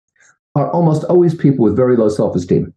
are 0.56 0.70
almost 0.72 1.04
always 1.06 1.34
people 1.34 1.64
with 1.64 1.76
very 1.76 1.96
low 1.96 2.10
self 2.10 2.36
esteem. 2.36 2.74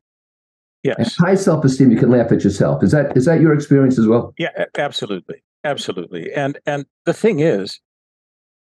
Yes. 0.82 0.96
And 0.98 1.26
high 1.26 1.34
self 1.34 1.64
esteem, 1.64 1.90
you 1.90 1.98
can 1.98 2.10
laugh 2.10 2.30
at 2.30 2.44
yourself. 2.44 2.82
Is 2.84 2.92
that 2.92 3.16
is 3.16 3.24
that 3.24 3.40
your 3.40 3.52
experience 3.52 3.98
as 3.98 4.06
well? 4.06 4.34
Yeah, 4.38 4.66
absolutely, 4.78 5.42
absolutely. 5.64 6.32
And 6.32 6.58
and 6.64 6.86
the 7.06 7.12
thing 7.12 7.40
is, 7.40 7.80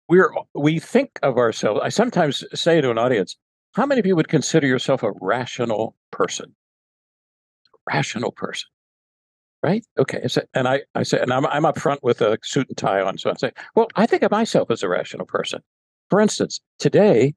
we're 0.09 0.33
we 0.55 0.79
think 0.79 1.19
of 1.25 1.39
ourselves. 1.39 1.81
I 1.83 1.89
sometimes 1.89 2.45
say 2.55 2.81
to 2.81 2.91
an 2.91 2.99
audience, 2.99 3.37
"How 3.75 3.87
many 3.87 4.01
of 4.01 4.07
you 4.07 4.17
would 4.17 4.29
consider 4.29 4.67
yourself 4.67 5.03
a 5.03 5.13
rational 5.21 5.97
person?" 6.11 6.55
Rational 7.87 8.33
person, 8.33 8.69
right? 9.63 9.85
Okay. 9.99 10.27
And 10.55 10.67
I 10.67 10.83
I 10.95 11.03
say, 11.03 11.21
and 11.21 11.33
I'm 11.33 11.47
I'm 11.47 11.65
up 11.65 11.79
front 11.79 12.03
with 12.03 12.21
a 12.21 12.39
suit 12.43 12.69
and 12.69 12.77
tie 12.77 13.01
on, 13.01 13.19
so 13.19 13.31
I 13.31 13.35
say, 13.35 13.53
"Well, 13.75 13.89
I 13.97 14.07
think 14.07 14.23
of 14.23 14.31
myself 14.31 14.71
as 14.71 14.83
a 14.83 14.89
rational 14.89 15.27
person." 15.27 15.61
For 16.11 16.21
instance, 16.21 16.61
today 16.79 17.35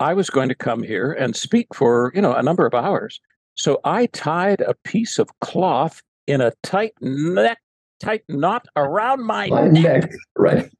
I 0.00 0.14
was 0.14 0.30
going 0.30 0.48
to 0.48 0.54
come 0.54 0.82
here 0.82 1.12
and 1.12 1.36
speak 1.36 1.74
for 1.74 2.12
you 2.14 2.22
know 2.22 2.32
a 2.32 2.42
number 2.42 2.66
of 2.66 2.74
hours 2.74 3.20
so 3.54 3.80
I 3.84 4.06
tied 4.06 4.60
a 4.60 4.74
piece 4.84 5.18
of 5.18 5.28
cloth 5.40 6.02
in 6.26 6.40
a 6.40 6.52
tight 6.62 6.94
neck, 7.00 7.58
tight 8.00 8.22
knot 8.28 8.66
around 8.76 9.24
my, 9.24 9.48
my 9.48 9.68
neck. 9.68 10.02
neck. 10.02 10.12
Right. 10.36 10.70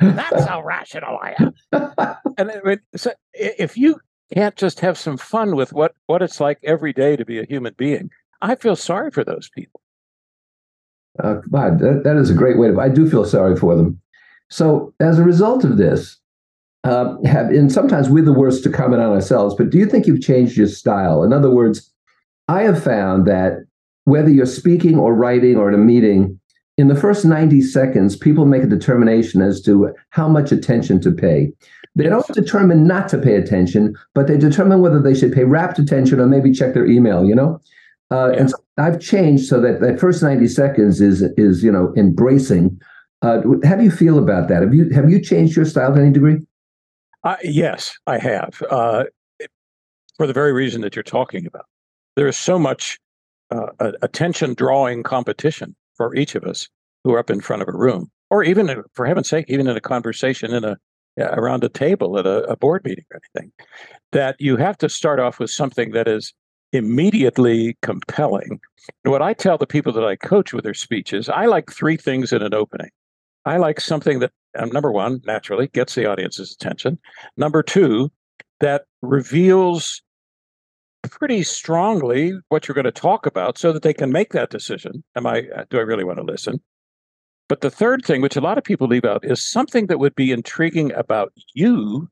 That's 0.00 0.44
how 0.44 0.62
rational 0.62 1.18
I 1.22 1.34
am. 1.38 1.54
and 2.38 2.50
I 2.50 2.60
mean, 2.64 2.80
so 2.96 3.12
if 3.32 3.76
you 3.76 4.00
can't 4.34 4.56
just 4.56 4.80
have 4.80 4.98
some 4.98 5.16
fun 5.16 5.54
with 5.54 5.72
what 5.72 5.94
what 6.06 6.22
it's 6.22 6.40
like 6.40 6.58
every 6.64 6.92
day 6.92 7.16
to 7.16 7.24
be 7.24 7.38
a 7.38 7.44
human 7.44 7.74
being, 7.76 8.10
I 8.42 8.56
feel 8.56 8.76
sorry 8.76 9.10
for 9.10 9.24
those 9.24 9.48
people. 9.54 9.80
Uh, 11.22 11.34
God, 11.50 11.78
that, 11.78 12.02
that 12.04 12.16
is 12.16 12.30
a 12.30 12.34
great 12.34 12.58
way 12.58 12.68
to. 12.68 12.80
I 12.80 12.88
do 12.88 13.08
feel 13.08 13.24
sorry 13.24 13.56
for 13.56 13.76
them. 13.76 14.00
So 14.50 14.92
as 15.00 15.18
a 15.18 15.22
result 15.22 15.64
of 15.64 15.76
this, 15.76 16.18
uh, 16.82 17.16
have 17.24 17.50
and 17.50 17.72
sometimes 17.72 18.10
we're 18.10 18.24
the 18.24 18.32
worst 18.32 18.64
to 18.64 18.70
comment 18.70 19.02
on 19.02 19.12
ourselves. 19.12 19.54
But 19.54 19.70
do 19.70 19.78
you 19.78 19.86
think 19.86 20.06
you've 20.06 20.22
changed 20.22 20.56
your 20.56 20.66
style? 20.66 21.22
In 21.22 21.32
other 21.32 21.50
words, 21.50 21.90
I 22.48 22.62
have 22.62 22.82
found 22.82 23.26
that 23.26 23.64
whether 24.04 24.28
you're 24.28 24.46
speaking 24.46 24.98
or 24.98 25.14
writing 25.14 25.56
or 25.56 25.68
in 25.68 25.74
a 25.74 25.78
meeting, 25.78 26.38
in 26.76 26.88
the 26.88 26.94
first 26.94 27.24
90 27.24 27.62
seconds, 27.62 28.16
people 28.16 28.46
make 28.46 28.62
a 28.62 28.66
determination 28.66 29.40
as 29.42 29.60
to 29.62 29.94
how 30.10 30.28
much 30.28 30.50
attention 30.50 31.00
to 31.02 31.12
pay. 31.12 31.52
They 31.94 32.04
don't 32.04 32.26
determine 32.28 32.86
not 32.86 33.08
to 33.10 33.18
pay 33.18 33.36
attention, 33.36 33.94
but 34.14 34.26
they 34.26 34.36
determine 34.36 34.80
whether 34.80 35.00
they 35.00 35.14
should 35.14 35.32
pay 35.32 35.44
rapt 35.44 35.78
attention 35.78 36.18
or 36.18 36.26
maybe 36.26 36.52
check 36.52 36.74
their 36.74 36.86
email, 36.86 37.24
you 37.24 37.34
know? 37.34 37.60
Uh, 38.10 38.30
yeah. 38.32 38.40
And 38.40 38.50
so 38.50 38.56
I've 38.78 39.00
changed 39.00 39.46
so 39.46 39.60
that 39.60 39.80
that 39.80 40.00
first 40.00 40.22
90 40.22 40.48
seconds 40.48 41.00
is, 41.00 41.22
is 41.36 41.62
you 41.62 41.70
know, 41.70 41.92
embracing 41.96 42.80
Uh, 43.22 43.40
how 43.64 43.74
do 43.76 43.84
you 43.84 43.90
feel 43.90 44.18
about 44.18 44.48
that? 44.48 44.60
Have 44.60 44.74
you 44.74 44.90
have 44.90 45.08
you 45.08 45.18
changed 45.18 45.56
your 45.56 45.64
style 45.64 45.94
to 45.94 46.00
any 46.00 46.12
degree? 46.12 46.36
Uh, 47.22 47.36
yes, 47.42 47.96
I 48.06 48.18
have. 48.18 48.62
Uh, 48.68 49.04
for 50.18 50.26
the 50.26 50.34
very 50.34 50.52
reason 50.52 50.82
that 50.82 50.94
you're 50.94 51.02
talking 51.02 51.46
about, 51.46 51.64
there 52.16 52.26
is 52.26 52.36
so 52.36 52.58
much 52.58 52.98
uh, 53.50 53.92
attention 54.02 54.52
drawing 54.52 55.02
competition 55.02 55.74
for 55.96 56.14
each 56.14 56.34
of 56.34 56.44
us 56.44 56.68
who 57.02 57.12
are 57.12 57.18
up 57.18 57.30
in 57.30 57.40
front 57.40 57.62
of 57.62 57.68
a 57.68 57.76
room, 57.76 58.10
or 58.30 58.42
even, 58.42 58.82
for 58.94 59.06
heaven's 59.06 59.28
sake, 59.28 59.46
even 59.48 59.66
in 59.66 59.76
a 59.76 59.80
conversation 59.80 60.52
in 60.52 60.64
a 60.64 60.76
around 61.18 61.62
a 61.62 61.68
table 61.68 62.18
at 62.18 62.26
a, 62.26 62.42
a 62.50 62.56
board 62.56 62.84
meeting 62.84 63.04
or 63.12 63.20
anything, 63.34 63.52
that 64.10 64.34
you 64.40 64.56
have 64.56 64.76
to 64.76 64.88
start 64.88 65.20
off 65.20 65.38
with 65.38 65.50
something 65.50 65.92
that 65.92 66.08
is 66.08 66.34
immediately 66.72 67.76
compelling. 67.82 68.58
And 69.04 69.12
what 69.12 69.22
I 69.22 69.32
tell 69.32 69.56
the 69.56 69.66
people 69.66 69.92
that 69.92 70.04
I 70.04 70.16
coach 70.16 70.52
with 70.52 70.64
their 70.64 70.74
speeches, 70.74 71.28
I 71.28 71.46
like 71.46 71.70
three 71.70 71.96
things 71.96 72.32
in 72.32 72.42
an 72.42 72.52
opening. 72.52 72.90
I 73.44 73.58
like 73.58 73.80
something 73.80 74.18
that, 74.18 74.32
um, 74.58 74.70
number 74.70 74.90
one, 74.90 75.20
naturally 75.24 75.68
gets 75.68 75.94
the 75.94 76.06
audience's 76.06 76.52
attention. 76.52 76.98
Number 77.36 77.62
two, 77.62 78.10
that 78.58 78.86
reveals 79.02 80.02
pretty 81.10 81.42
strongly 81.42 82.32
what 82.48 82.66
you're 82.66 82.74
going 82.74 82.84
to 82.84 82.92
talk 82.92 83.26
about 83.26 83.58
so 83.58 83.72
that 83.72 83.82
they 83.82 83.94
can 83.94 84.12
make 84.12 84.32
that 84.32 84.50
decision. 84.50 85.02
Am 85.16 85.26
I, 85.26 85.48
uh, 85.56 85.64
do 85.70 85.78
I 85.78 85.82
really 85.82 86.04
want 86.04 86.18
to 86.18 86.24
listen? 86.24 86.60
But 87.48 87.60
the 87.60 87.70
third 87.70 88.04
thing, 88.04 88.22
which 88.22 88.36
a 88.36 88.40
lot 88.40 88.58
of 88.58 88.64
people 88.64 88.86
leave 88.86 89.04
out, 89.04 89.24
is 89.24 89.44
something 89.44 89.86
that 89.88 89.98
would 89.98 90.14
be 90.14 90.32
intriguing 90.32 90.92
about 90.92 91.32
you. 91.52 92.08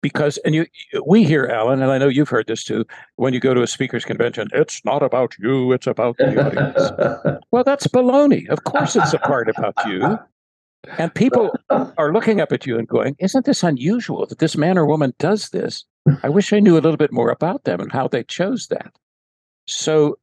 Because 0.00 0.38
and 0.38 0.52
you 0.52 0.66
we 1.06 1.22
hear 1.22 1.46
alan 1.46 1.80
and 1.80 1.92
i 1.92 1.96
know 1.96 2.08
you've 2.08 2.28
heard 2.28 2.48
this 2.48 2.64
too 2.64 2.84
when 3.14 3.32
you 3.32 3.38
go 3.38 3.54
to 3.54 3.62
a 3.62 3.68
speakers 3.68 4.04
convention 4.04 4.48
it's 4.52 4.84
not 4.84 5.00
about 5.00 5.36
you 5.38 5.70
it's 5.70 5.86
about 5.86 6.16
the 6.16 6.44
audience. 6.44 7.38
Well 7.52 7.62
that's 7.62 7.86
baloney. 7.86 8.48
Of 8.48 8.64
course 8.64 8.96
it's 8.96 9.12
a 9.12 9.20
part 9.20 9.48
about 9.48 9.74
you. 9.86 10.18
And 10.98 11.14
people 11.14 11.54
are 11.70 12.12
looking 12.12 12.40
up 12.40 12.50
at 12.50 12.66
you 12.66 12.76
and 12.78 12.88
going 12.88 13.14
isn't 13.20 13.46
this 13.46 13.62
unusual 13.62 14.26
that 14.26 14.40
this 14.40 14.56
man 14.56 14.76
or 14.76 14.86
woman 14.86 15.14
does 15.20 15.50
this 15.50 15.84
i 16.22 16.28
wish 16.28 16.52
i 16.52 16.60
knew 16.60 16.74
a 16.74 16.80
little 16.80 16.96
bit 16.96 17.12
more 17.12 17.30
about 17.30 17.64
them 17.64 17.80
and 17.80 17.92
how 17.92 18.08
they 18.08 18.22
chose 18.24 18.66
that 18.68 18.92
so 19.66 20.18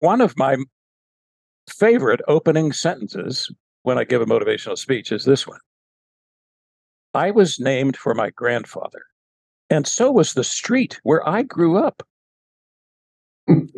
one 0.00 0.20
of 0.20 0.36
my 0.36 0.56
favorite 1.68 2.20
opening 2.28 2.72
sentences 2.72 3.50
when 3.82 3.98
i 3.98 4.04
give 4.04 4.22
a 4.22 4.26
motivational 4.26 4.76
speech 4.76 5.12
is 5.12 5.24
this 5.24 5.46
one 5.46 5.58
I 7.14 7.30
was 7.30 7.60
named 7.60 7.96
for 7.96 8.14
my 8.14 8.30
grandfather, 8.30 9.02
and 9.68 9.86
so 9.86 10.10
was 10.10 10.32
the 10.32 10.44
street 10.44 10.98
where 11.02 11.26
I 11.28 11.42
grew 11.42 11.76
up. 11.76 12.02
and 13.46 13.68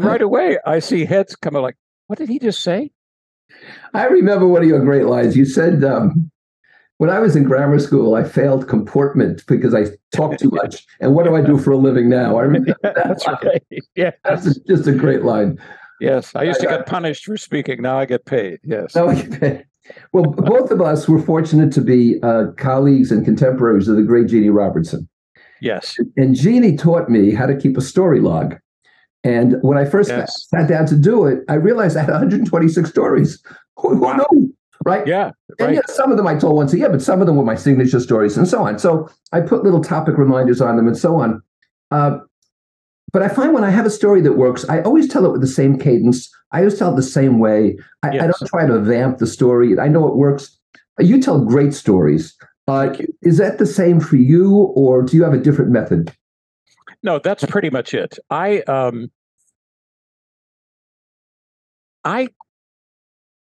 right 0.00 0.22
away, 0.28 0.58
I 0.66 0.80
see 0.80 1.04
heads 1.04 1.36
coming 1.36 1.62
like, 1.62 1.76
what 2.08 2.18
did 2.18 2.28
he 2.28 2.40
just 2.40 2.62
say? 2.62 2.90
I 3.94 4.06
remember 4.06 4.48
one 4.48 4.62
of 4.62 4.68
your 4.68 4.84
great 4.84 5.06
lines. 5.06 5.36
You 5.36 5.44
said, 5.44 5.84
um, 5.84 6.30
when 6.98 7.10
I 7.10 7.20
was 7.20 7.36
in 7.36 7.44
grammar 7.44 7.78
school, 7.78 8.16
I 8.16 8.24
failed 8.24 8.68
comportment 8.68 9.44
because 9.46 9.74
I 9.74 9.86
talked 10.14 10.40
too 10.40 10.50
much. 10.50 10.84
And 11.00 11.14
what 11.14 11.24
do 11.24 11.34
I 11.34 11.40
do 11.40 11.56
for 11.56 11.70
a 11.70 11.76
living 11.76 12.08
now? 12.08 12.36
I 12.36 12.42
remember 12.42 12.76
that 12.82 12.96
That's 12.96 13.26
right. 13.26 13.62
Yeah. 13.94 14.10
That's 14.24 14.58
just 14.60 14.86
a 14.86 14.92
great 14.92 15.22
line. 15.22 15.58
Yes. 16.00 16.34
I 16.34 16.42
used 16.42 16.60
to 16.60 16.66
get 16.66 16.86
punished 16.86 17.24
for 17.24 17.36
speaking. 17.36 17.82
Now 17.82 17.98
I 17.98 18.04
get 18.04 18.24
paid. 18.24 18.58
Yes. 18.64 18.94
Now 18.94 19.08
I 19.08 19.14
get 19.22 19.40
paid. 19.40 19.64
Well, 20.12 20.24
both 20.24 20.70
of 20.70 20.82
us 20.82 21.08
were 21.08 21.22
fortunate 21.22 21.72
to 21.72 21.80
be 21.80 22.20
uh, 22.22 22.48
colleagues 22.56 23.10
and 23.10 23.24
contemporaries 23.24 23.88
of 23.88 23.96
the 23.96 24.02
great 24.02 24.26
Jeannie 24.26 24.50
Robertson. 24.50 25.08
Yes. 25.62 25.96
And 26.16 26.34
Jeannie 26.34 26.76
taught 26.76 27.08
me 27.08 27.32
how 27.32 27.46
to 27.46 27.56
keep 27.56 27.76
a 27.76 27.80
story 27.80 28.20
log. 28.20 28.56
And 29.24 29.56
when 29.62 29.78
I 29.78 29.84
first 29.84 30.10
yes. 30.10 30.46
sat 30.48 30.68
down 30.68 30.86
to 30.86 30.96
do 30.96 31.26
it, 31.26 31.40
I 31.48 31.54
realized 31.54 31.96
I 31.96 32.00
had 32.00 32.10
126 32.10 32.88
stories. 32.88 33.42
Who, 33.76 33.96
wow. 33.98 34.26
Right? 34.84 35.06
Yeah. 35.06 35.32
Right. 35.58 35.68
And 35.68 35.74
yeah, 35.74 35.80
some 35.86 36.10
of 36.10 36.16
them 36.16 36.26
I 36.26 36.36
told 36.36 36.56
once 36.56 36.72
a 36.72 36.78
year, 36.78 36.88
but 36.88 37.02
some 37.02 37.20
of 37.20 37.26
them 37.26 37.36
were 37.36 37.44
my 37.44 37.56
signature 37.56 38.00
stories 38.00 38.36
and 38.36 38.46
so 38.46 38.64
on. 38.64 38.78
So 38.78 39.10
I 39.32 39.40
put 39.40 39.64
little 39.64 39.82
topic 39.82 40.16
reminders 40.16 40.60
on 40.60 40.76
them 40.76 40.86
and 40.86 40.96
so 40.96 41.16
on. 41.16 41.42
Uh, 41.90 42.18
but 43.12 43.22
I 43.22 43.28
find 43.28 43.54
when 43.54 43.64
I 43.64 43.70
have 43.70 43.86
a 43.86 43.90
story 43.90 44.20
that 44.20 44.34
works, 44.34 44.68
I 44.68 44.82
always 44.82 45.08
tell 45.08 45.24
it 45.24 45.32
with 45.32 45.40
the 45.40 45.46
same 45.46 45.78
cadence. 45.78 46.30
I 46.52 46.58
always 46.58 46.78
tell 46.78 46.92
it 46.92 46.96
the 46.96 47.02
same 47.02 47.38
way. 47.38 47.76
I, 48.02 48.12
yes. 48.12 48.22
I 48.22 48.26
don't 48.26 48.48
try 48.48 48.66
to 48.66 48.78
vamp 48.78 49.18
the 49.18 49.26
story. 49.26 49.78
I 49.78 49.88
know 49.88 50.06
it 50.08 50.16
works. 50.16 50.56
You 50.98 51.20
tell 51.20 51.40
great 51.40 51.74
stories. 51.74 52.36
Uh, 52.66 52.94
is 53.22 53.38
that 53.38 53.58
the 53.58 53.66
same 53.66 53.98
for 53.98 54.16
you, 54.16 54.54
or 54.54 55.02
do 55.02 55.16
you 55.16 55.24
have 55.24 55.32
a 55.32 55.38
different 55.38 55.70
method? 55.70 56.12
No, 57.02 57.18
that's 57.18 57.44
pretty 57.46 57.70
much 57.70 57.94
it. 57.94 58.18
I 58.28 58.60
um, 58.62 59.10
I 62.04 62.28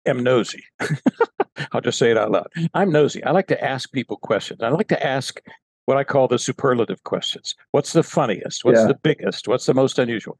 am 0.07 0.23
nosy. 0.23 0.65
I'll 1.73 1.81
just 1.81 1.99
say 1.99 2.11
it 2.11 2.19
out 2.19 2.31
loud. 2.31 2.49
I'm 2.75 2.91
nosy. 2.91 3.23
I 3.25 3.31
like 3.31 3.47
to 3.49 3.65
ask 3.65 3.91
people 3.93 4.17
questions. 4.17 4.63
I 4.63 4.69
like 4.69 4.89
to 4.89 5.07
ask 5.07 5.41
what 5.87 5.97
I 5.97 6.05
call 6.05 6.29
the 6.29 6.39
superlative 6.39 7.03
questions. 7.05 7.55
What's 7.71 7.93
the 7.93 8.03
funniest? 8.03 8.65
What's 8.65 8.81
yeah. 8.81 8.89
the 8.89 8.99
biggest? 9.03 9.49
What's 9.49 9.67
the 9.67 9.75
most 9.75 9.99
unusual? 9.99 10.39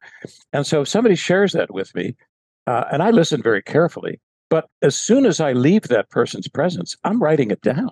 And 0.53 0.67
so 0.67 0.83
if 0.83 0.89
somebody 0.89 1.15
shares 1.15 1.53
that 1.53 1.73
with 1.73 1.95
me, 1.95 2.17
uh, 2.67 2.85
and 2.93 3.03
I 3.03 3.11
listen 3.11 3.43
very 3.43 3.63
carefully, 3.63 4.21
but 4.51 4.69
as 4.83 4.97
soon 4.97 5.25
as 5.25 5.41
I 5.41 5.53
leave 5.53 5.85
that 5.85 6.11
person's 6.11 6.49
presence, 6.49 6.97
I'm 7.05 7.23
writing 7.23 7.51
it 7.51 7.63
down 7.63 7.91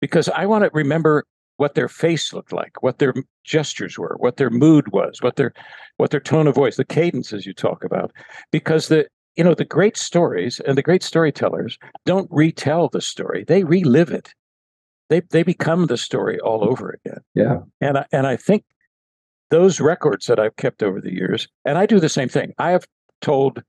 because 0.00 0.28
I 0.28 0.46
want 0.46 0.64
to 0.64 0.70
remember 0.72 1.24
what 1.58 1.74
their 1.74 1.88
face 1.88 2.32
looked 2.32 2.52
like, 2.52 2.82
what 2.82 2.98
their 2.98 3.14
gestures 3.44 3.98
were, 3.98 4.16
what 4.18 4.36
their 4.36 4.50
mood 4.50 4.92
was, 4.92 5.20
what 5.20 5.36
their 5.36 5.52
what 5.96 6.10
their 6.10 6.20
tone 6.20 6.46
of 6.46 6.54
voice, 6.54 6.76
the 6.76 6.84
cadences 6.84 7.46
you 7.46 7.52
talk 7.52 7.84
about, 7.84 8.12
because 8.52 8.88
the 8.88 9.06
you 9.38 9.44
know 9.44 9.54
the 9.54 9.64
great 9.64 9.96
stories 9.96 10.60
and 10.60 10.76
the 10.76 10.82
great 10.82 11.02
storytellers 11.02 11.78
don't 12.04 12.28
retell 12.30 12.88
the 12.88 13.00
story; 13.00 13.44
they 13.44 13.64
relive 13.64 14.10
it 14.10 14.34
they 15.08 15.20
they 15.30 15.42
become 15.42 15.86
the 15.86 15.96
story 15.96 16.38
all 16.40 16.64
over 16.64 16.98
again. 17.04 17.20
Yeah. 17.34 17.60
And 17.80 17.98
I, 17.98 18.06
and 18.12 18.26
I 18.26 18.36
think 18.36 18.64
those 19.50 19.80
records 19.80 20.26
that 20.26 20.38
I've 20.38 20.56
kept 20.56 20.82
over 20.82 21.00
the 21.00 21.12
years, 21.12 21.48
and 21.64 21.78
I 21.78 21.86
do 21.86 22.00
the 22.00 22.08
same 22.08 22.28
thing. 22.28 22.52
I 22.58 22.70
have 22.70 22.86
told 23.20 23.62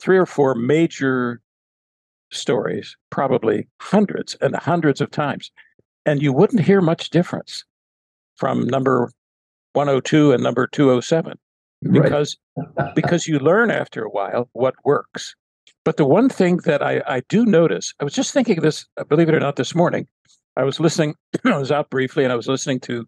three 0.00 0.16
or 0.16 0.26
four 0.26 0.54
major 0.54 1.40
stories, 2.30 2.96
probably 3.10 3.68
hundreds 3.80 4.36
and 4.40 4.56
hundreds 4.56 5.00
of 5.00 5.10
times, 5.10 5.50
and 6.06 6.22
you 6.22 6.32
wouldn't 6.32 6.62
hear 6.62 6.80
much 6.80 7.10
difference 7.10 7.64
from 8.36 8.66
number 8.66 9.10
102 9.74 10.32
and 10.32 10.42
number 10.42 10.66
207 10.66 11.38
because 11.90 12.36
right. 12.56 12.94
because 12.94 13.26
you 13.26 13.38
learn 13.38 13.70
after 13.70 14.04
a 14.04 14.10
while 14.10 14.48
what 14.52 14.74
works. 14.84 15.34
But 15.84 15.96
the 15.96 16.04
one 16.04 16.28
thing 16.28 16.58
that 16.58 16.82
I, 16.82 17.02
I 17.06 17.22
do 17.28 17.44
notice, 17.44 17.92
I 17.98 18.04
was 18.04 18.14
just 18.14 18.32
thinking 18.32 18.60
this, 18.60 18.86
believe 19.08 19.28
it 19.28 19.34
or 19.34 19.40
not, 19.40 19.56
this 19.56 19.74
morning. 19.74 20.06
I 20.56 20.64
was 20.64 20.78
listening, 20.78 21.14
I 21.44 21.56
was 21.56 21.72
out 21.72 21.90
briefly 21.90 22.22
and 22.24 22.32
I 22.32 22.36
was 22.36 22.46
listening 22.46 22.78
to 22.80 23.06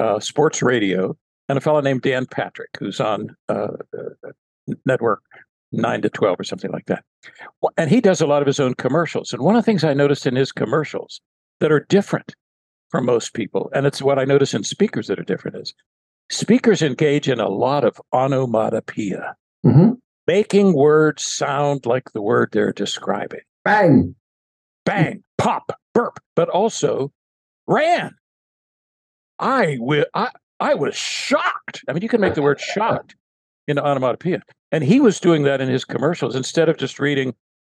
uh, 0.00 0.18
sports 0.18 0.62
radio 0.62 1.16
and 1.48 1.56
a 1.56 1.60
fellow 1.60 1.80
named 1.80 2.02
Dan 2.02 2.26
Patrick, 2.26 2.70
who's 2.78 3.00
on 3.00 3.36
uh, 3.48 3.68
uh, 3.96 4.30
network 4.84 5.22
9 5.72 6.02
to 6.02 6.10
12 6.10 6.40
or 6.40 6.44
something 6.44 6.70
like 6.72 6.86
that. 6.86 7.04
And 7.76 7.90
he 7.90 8.00
does 8.00 8.20
a 8.20 8.26
lot 8.26 8.42
of 8.42 8.46
his 8.46 8.58
own 8.58 8.74
commercials. 8.74 9.32
And 9.32 9.42
one 9.42 9.54
of 9.54 9.62
the 9.62 9.66
things 9.66 9.84
I 9.84 9.94
noticed 9.94 10.26
in 10.26 10.36
his 10.36 10.52
commercials 10.52 11.20
that 11.60 11.70
are 11.70 11.86
different 11.88 12.34
from 12.88 13.06
most 13.06 13.34
people, 13.34 13.70
and 13.72 13.86
it's 13.86 14.02
what 14.02 14.18
I 14.18 14.24
notice 14.24 14.52
in 14.52 14.64
speakers 14.64 15.06
that 15.06 15.20
are 15.20 15.24
different, 15.24 15.58
is 15.58 15.74
speakers 16.30 16.80
engage 16.80 17.28
in 17.28 17.40
a 17.40 17.48
lot 17.48 17.84
of 17.84 18.00
onomatopoeia, 18.12 19.36
mm-hmm. 19.64 19.92
making 20.26 20.74
words 20.74 21.24
sound 21.26 21.84
like 21.84 22.12
the 22.12 22.22
word 22.22 22.50
they're 22.52 22.72
describing. 22.72 23.40
Bang. 23.64 24.14
Bang. 24.84 25.22
Pop 25.36 25.72
burp, 25.92 26.18
but 26.34 26.48
also 26.48 27.12
ran. 27.66 28.14
I 29.38 29.78
will. 29.80 30.06
I 30.14 30.30
I 30.60 30.74
was 30.74 30.94
shocked. 30.94 31.82
I 31.88 31.92
mean, 31.92 32.02
you 32.02 32.08
can 32.08 32.20
make 32.20 32.34
the 32.34 32.42
word 32.42 32.60
shocked 32.74 33.16
in 33.66 33.78
onomatopoeia, 33.78 34.42
and 34.72 34.84
he 34.84 35.00
was 35.00 35.20
doing 35.20 35.42
that 35.44 35.60
in 35.60 35.68
his 35.68 35.84
commercials 35.84 36.36
instead 36.36 36.68
of 36.68 36.76
just 36.76 36.98
reading, 36.98 37.34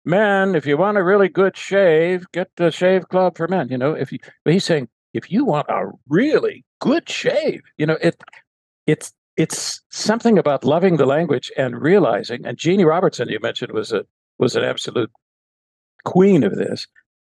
"Man, 0.06 0.56
if 0.56 0.66
you 0.66 0.78
want 0.78 0.98
a 0.98 1.04
really 1.04 1.30
good 1.30 1.56
shave, 1.56 2.26
get 2.32 2.50
the 2.58 2.72
Shave 2.72 3.10
Club 3.10 3.38
for 3.38 3.48
Men." 3.48 3.70
You 3.70 3.78
know, 3.78 3.94
if 3.94 4.12
you, 4.12 4.20
but 4.44 4.54
he's 4.54 4.66
saying, 4.66 4.90
if 5.14 5.32
you 5.32 5.46
want 5.46 5.68
a 5.70 5.92
really 6.08 6.66
good 6.82 7.08
shave, 7.08 7.62
you 7.78 7.86
know, 7.86 7.98
it 8.02 8.22
it's 8.88 9.14
it's 9.38 9.82
something 9.90 10.38
about 10.38 10.66
loving 10.66 10.98
the 10.98 11.06
language 11.06 11.52
and 11.58 11.82
realizing. 11.82 12.46
And 12.46 12.58
Jeannie 12.58 12.84
Robertson, 12.84 13.30
you 13.30 13.40
mentioned, 13.40 13.72
was 13.72 13.94
a 13.94 14.06
was 14.38 14.56
an 14.56 14.64
absolute 14.64 15.12
queen 16.04 16.44
of 16.44 16.56
this 16.56 16.88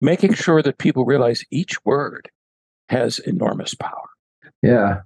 making 0.03 0.33
sure 0.33 0.61
that 0.61 0.77
people 0.77 1.05
realize 1.05 1.45
each 1.49 1.83
word 1.85 2.29
has 2.89 3.19
enormous 3.19 3.73
power. 3.73 4.09
Yeah. 4.61 4.99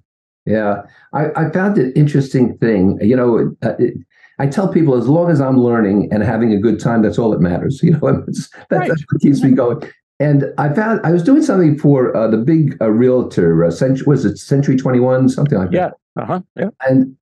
Yeah. 0.45 0.83
I, 1.13 1.27
I 1.35 1.51
found 1.51 1.77
it 1.77 1.95
interesting 1.95 2.57
thing. 2.57 2.97
You 3.01 3.15
know, 3.15 3.55
uh, 3.61 3.75
it, 3.77 3.93
I 4.39 4.47
tell 4.47 4.67
people 4.67 4.95
as 4.95 5.07
long 5.07 5.29
as 5.29 5.39
I'm 5.39 5.59
learning 5.59 6.09
and 6.11 6.23
having 6.23 6.51
a 6.51 6.57
good 6.57 6.79
time, 6.79 7.03
that's 7.03 7.19
all 7.19 7.31
that 7.31 7.41
matters. 7.41 7.79
You 7.83 7.91
know, 7.91 8.23
that's, 8.25 8.49
right. 8.71 8.87
that's 8.87 9.03
what 9.11 9.21
keeps 9.21 9.41
me 9.43 9.51
going. 9.51 9.81
And 10.19 10.45
I 10.57 10.73
found 10.73 10.99
I 11.03 11.11
was 11.11 11.23
doing 11.23 11.43
something 11.43 11.77
for 11.77 12.15
uh, 12.15 12.27
the 12.27 12.37
big 12.37 12.75
uh, 12.81 12.89
realtor, 12.89 13.63
uh, 13.63 13.71
Century, 13.71 14.05
was 14.07 14.25
it 14.25 14.37
Century 14.37 14.75
21, 14.75 15.29
something 15.29 15.57
like 15.57 15.71
yeah. 15.71 15.89
that. 16.15 16.21
Uh-huh. 16.21 16.41
Yeah. 16.55 16.69
And 16.87 17.15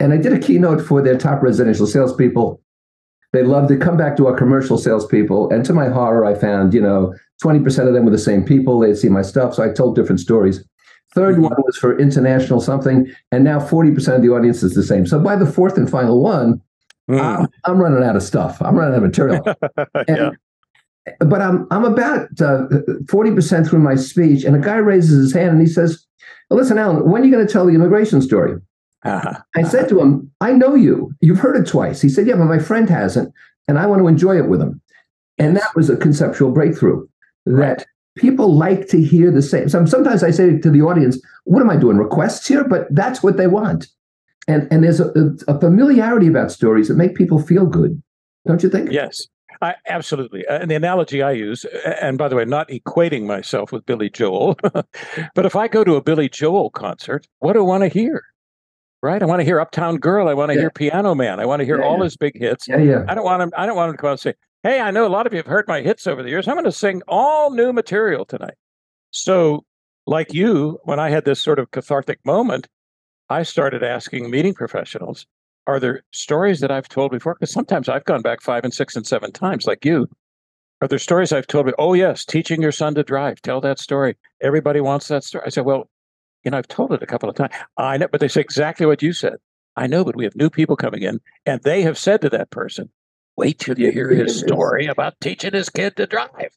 and 0.00 0.12
I 0.12 0.16
did 0.16 0.32
a 0.32 0.38
keynote 0.38 0.80
for 0.80 1.02
their 1.02 1.18
top 1.18 1.42
residential 1.42 1.86
salespeople. 1.86 2.60
They 3.32 3.42
loved 3.42 3.68
to 3.68 3.76
come 3.76 3.96
back 3.96 4.16
to 4.16 4.26
our 4.26 4.36
commercial 4.36 4.78
salespeople. 4.78 5.50
And 5.50 5.64
to 5.66 5.74
my 5.74 5.88
horror, 5.88 6.24
I 6.24 6.34
found, 6.34 6.72
you 6.72 6.80
know, 6.80 7.14
20% 7.42 7.86
of 7.86 7.92
them 7.92 8.04
were 8.04 8.10
the 8.10 8.18
same 8.18 8.44
people. 8.44 8.78
They'd 8.78 8.96
see 8.96 9.08
my 9.08 9.22
stuff. 9.22 9.54
So 9.54 9.62
I 9.62 9.72
told 9.72 9.96
different 9.96 10.20
stories. 10.20 10.64
3rd 11.14 11.32
mm-hmm. 11.32 11.42
one 11.42 11.56
was 11.58 11.76
for 11.76 11.98
international 11.98 12.60
something. 12.60 13.12
And 13.32 13.44
now 13.44 13.58
40% 13.58 14.16
of 14.16 14.22
the 14.22 14.30
audience 14.30 14.62
is 14.62 14.74
the 14.74 14.82
same. 14.82 15.06
So 15.06 15.18
by 15.18 15.36
the 15.36 15.46
fourth 15.46 15.76
and 15.76 15.90
final 15.90 16.22
one, 16.22 16.62
mm. 17.10 17.20
I'm, 17.20 17.48
I'm, 17.64 17.78
running 17.78 18.02
out 18.02 18.16
of 18.16 18.22
stuff. 18.22 18.62
I'm 18.62 18.76
running 18.76 18.94
out 18.94 18.98
of 18.98 19.04
material. 19.04 19.44
yeah. 20.08 20.30
But 21.20 21.42
I'm, 21.42 21.66
I'm 21.70 21.84
about 21.84 22.28
uh, 22.40 22.66
40% 23.06 23.68
through 23.68 23.80
my 23.80 23.94
speech. 23.94 24.44
And 24.44 24.56
a 24.56 24.58
guy 24.58 24.76
raises 24.76 25.24
his 25.24 25.32
hand 25.32 25.50
and 25.50 25.60
he 25.60 25.66
says, 25.66 26.06
well, 26.50 26.58
Listen, 26.58 26.78
Alan, 26.78 27.08
when 27.08 27.22
are 27.22 27.24
you 27.24 27.32
going 27.32 27.46
to 27.46 27.52
tell 27.52 27.66
the 27.66 27.74
immigration 27.74 28.22
story? 28.22 28.56
Uh-huh. 29.04 29.38
I 29.56 29.62
said 29.62 29.88
to 29.90 30.00
him, 30.00 30.30
I 30.40 30.52
know 30.52 30.74
you. 30.74 31.14
You've 31.20 31.38
heard 31.38 31.56
it 31.56 31.68
twice. 31.68 32.00
He 32.00 32.08
said, 32.08 32.26
Yeah, 32.26 32.36
but 32.36 32.46
my 32.46 32.58
friend 32.58 32.88
hasn't, 32.88 33.32
and 33.68 33.78
I 33.78 33.86
want 33.86 34.00
to 34.02 34.08
enjoy 34.08 34.36
it 34.36 34.48
with 34.48 34.60
him. 34.60 34.80
And 35.38 35.56
that 35.56 35.74
was 35.76 35.88
a 35.88 35.96
conceptual 35.96 36.50
breakthrough 36.50 37.06
that 37.46 37.52
right. 37.52 37.86
people 38.16 38.56
like 38.56 38.88
to 38.88 39.00
hear 39.00 39.30
the 39.30 39.42
same. 39.42 39.68
Sometimes 39.68 40.24
I 40.24 40.30
say 40.30 40.58
to 40.58 40.70
the 40.70 40.82
audience, 40.82 41.20
What 41.44 41.62
am 41.62 41.70
I 41.70 41.76
doing? 41.76 41.96
Requests 41.96 42.46
here? 42.48 42.64
But 42.64 42.88
that's 42.90 43.22
what 43.22 43.36
they 43.36 43.46
want. 43.46 43.86
And, 44.48 44.66
and 44.70 44.82
there's 44.82 44.98
a, 45.00 45.12
a 45.46 45.60
familiarity 45.60 46.26
about 46.26 46.50
stories 46.50 46.88
that 46.88 46.96
make 46.96 47.14
people 47.14 47.38
feel 47.40 47.66
good, 47.66 48.02
don't 48.46 48.62
you 48.62 48.70
think? 48.70 48.90
Yes. 48.90 49.28
I, 49.60 49.74
absolutely. 49.88 50.46
Uh, 50.46 50.58
and 50.60 50.70
the 50.70 50.74
analogy 50.74 51.22
I 51.22 51.32
use, 51.32 51.64
and 52.00 52.18
by 52.18 52.28
the 52.28 52.36
way, 52.36 52.44
not 52.44 52.68
equating 52.68 53.26
myself 53.26 53.72
with 53.72 53.84
Billy 53.86 54.10
Joel, 54.10 54.56
but 55.34 55.46
if 55.46 55.56
I 55.56 55.68
go 55.68 55.84
to 55.84 55.96
a 55.96 56.02
Billy 56.02 56.28
Joel 56.28 56.70
concert, 56.70 57.26
what 57.40 57.54
do 57.54 57.60
I 57.60 57.62
want 57.62 57.82
to 57.82 57.88
hear? 57.88 58.22
right? 59.02 59.22
I 59.22 59.26
want 59.26 59.40
to 59.40 59.44
hear 59.44 59.60
Uptown 59.60 59.96
Girl. 59.98 60.28
I 60.28 60.34
want 60.34 60.50
to 60.50 60.54
yeah. 60.54 60.62
hear 60.62 60.70
Piano 60.70 61.14
Man. 61.14 61.40
I 61.40 61.46
want 61.46 61.60
to 61.60 61.66
hear 61.66 61.78
yeah, 61.78 61.86
all 61.86 61.98
yeah. 61.98 62.04
his 62.04 62.16
big 62.16 62.38
hits. 62.38 62.66
Yeah, 62.68 62.78
yeah. 62.78 63.04
I 63.08 63.14
don't 63.14 63.24
want 63.24 63.42
him. 63.42 63.52
I 63.56 63.66
don't 63.66 63.76
want 63.76 63.90
him 63.90 63.96
to 63.96 64.00
come 64.00 64.08
out 64.08 64.12
and 64.12 64.20
say, 64.20 64.34
"Hey, 64.62 64.80
I 64.80 64.90
know 64.90 65.06
a 65.06 65.08
lot 65.08 65.26
of 65.26 65.32
you 65.32 65.38
have 65.38 65.46
heard 65.46 65.66
my 65.68 65.82
hits 65.82 66.06
over 66.06 66.22
the 66.22 66.30
years. 66.30 66.48
I'm 66.48 66.54
going 66.54 66.64
to 66.64 66.72
sing 66.72 67.02
all 67.08 67.50
new 67.50 67.72
material 67.72 68.24
tonight." 68.24 68.54
So, 69.10 69.64
like 70.06 70.32
you, 70.34 70.78
when 70.84 70.98
I 70.98 71.10
had 71.10 71.24
this 71.24 71.42
sort 71.42 71.58
of 71.58 71.70
cathartic 71.70 72.18
moment, 72.24 72.66
I 73.28 73.42
started 73.42 73.82
asking 73.82 74.30
meeting 74.30 74.54
professionals, 74.54 75.26
"Are 75.68 75.78
there 75.78 76.02
stories 76.10 76.58
that 76.60 76.72
I've 76.72 76.88
told 76.88 77.12
before?" 77.12 77.34
Because 77.34 77.52
sometimes 77.52 77.88
I've 77.88 78.04
gone 78.04 78.22
back 78.22 78.40
five 78.40 78.64
and 78.64 78.74
six 78.74 78.96
and 78.96 79.06
seven 79.06 79.30
times, 79.30 79.66
like 79.66 79.84
you. 79.84 80.08
Are 80.80 80.88
there 80.88 80.98
stories 80.98 81.32
I've 81.32 81.46
told? 81.46 81.70
Oh 81.78 81.94
yes, 81.94 82.24
teaching 82.24 82.62
your 82.62 82.72
son 82.72 82.94
to 82.94 83.02
drive. 83.02 83.42
Tell 83.42 83.60
that 83.60 83.78
story. 83.78 84.16
Everybody 84.40 84.80
wants 84.80 85.08
that 85.08 85.24
story. 85.24 85.44
I 85.46 85.50
said, 85.50 85.64
well, 85.64 85.90
you 86.44 86.50
know, 86.50 86.58
I've 86.58 86.68
told 86.68 86.92
it 86.92 87.02
a 87.02 87.06
couple 87.06 87.28
of 87.28 87.34
times. 87.34 87.52
I 87.76 87.96
know, 87.96 88.08
but 88.10 88.20
they 88.20 88.28
say 88.28 88.40
exactly 88.40 88.86
what 88.86 89.02
you 89.02 89.12
said. 89.12 89.36
I 89.76 89.86
know, 89.86 90.04
but 90.04 90.16
we 90.16 90.24
have 90.24 90.36
new 90.36 90.50
people 90.50 90.76
coming 90.76 91.02
in, 91.02 91.20
and 91.46 91.62
they 91.62 91.82
have 91.82 91.98
said 91.98 92.20
to 92.22 92.30
that 92.30 92.50
person, 92.50 92.90
"Wait 93.36 93.58
till 93.58 93.78
you 93.78 93.90
hear 93.92 94.08
his 94.10 94.38
story 94.46 94.86
about 94.86 95.20
teaching 95.20 95.52
his 95.52 95.68
kid 95.68 95.96
to 95.96 96.06
drive." 96.06 96.56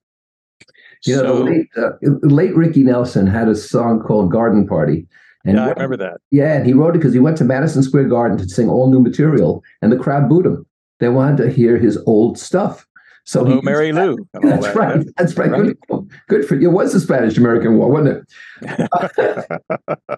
You 1.05 1.15
so, 1.15 1.23
know, 1.23 1.37
the 1.39 1.43
late, 1.43 1.69
uh, 1.77 1.91
late 2.21 2.55
Ricky 2.55 2.83
Nelson 2.83 3.27
had 3.27 3.47
a 3.47 3.55
song 3.55 3.99
called 3.99 4.31
"Garden 4.31 4.67
Party." 4.67 5.07
And 5.45 5.57
yeah, 5.57 5.65
I 5.65 5.69
remember 5.69 5.97
that. 5.97 6.21
Yeah, 6.29 6.53
and 6.53 6.65
he 6.65 6.73
wrote 6.73 6.95
it 6.95 6.99
because 6.99 7.13
he 7.13 7.19
went 7.19 7.37
to 7.37 7.43
Madison 7.43 7.83
Square 7.83 8.09
Garden 8.09 8.37
to 8.37 8.47
sing 8.47 8.69
all 8.69 8.89
new 8.89 8.99
material, 8.99 9.63
and 9.81 9.91
the 9.91 9.97
crowd 9.97 10.29
booed 10.29 10.45
him. 10.45 10.65
They 10.99 11.09
wanted 11.09 11.37
to 11.37 11.51
hear 11.51 11.77
his 11.77 11.97
old 12.05 12.37
stuff. 12.37 12.85
So 13.23 13.43
Hello, 13.43 13.61
Mary 13.61 13.91
Lou. 13.91 14.17
That's 14.33 14.67
that, 14.67 14.75
right. 14.75 15.05
That's 15.17 15.37
right. 15.37 15.51
right. 15.51 15.75
Good, 15.89 16.09
good, 16.27 16.47
for 16.47 16.55
you. 16.55 16.69
It 16.69 16.73
was 16.73 16.93
the 16.93 16.99
Spanish 16.99 17.37
American 17.37 17.77
War, 17.77 17.89
wasn't 17.89 18.25
it? 18.61 18.89
so, 19.13 20.17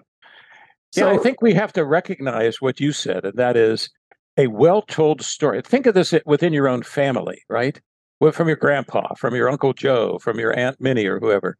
yeah, 0.96 1.08
I 1.08 1.18
think 1.18 1.42
we 1.42 1.54
have 1.54 1.72
to 1.74 1.84
recognize 1.84 2.60
what 2.60 2.80
you 2.80 2.92
said, 2.92 3.24
and 3.24 3.36
that 3.36 3.56
is 3.56 3.90
a 4.36 4.46
well 4.48 4.82
told 4.82 5.22
story. 5.22 5.60
Think 5.62 5.86
of 5.86 5.94
this 5.94 6.14
within 6.26 6.52
your 6.52 6.68
own 6.68 6.82
family, 6.82 7.42
right? 7.48 7.80
Well, 8.20 8.32
from 8.32 8.48
your 8.48 8.56
grandpa, 8.56 9.14
from 9.14 9.34
your 9.34 9.50
Uncle 9.50 9.72
Joe, 9.72 10.18
from 10.18 10.38
your 10.38 10.56
Aunt 10.58 10.80
Minnie, 10.80 11.06
or 11.06 11.18
whoever. 11.18 11.56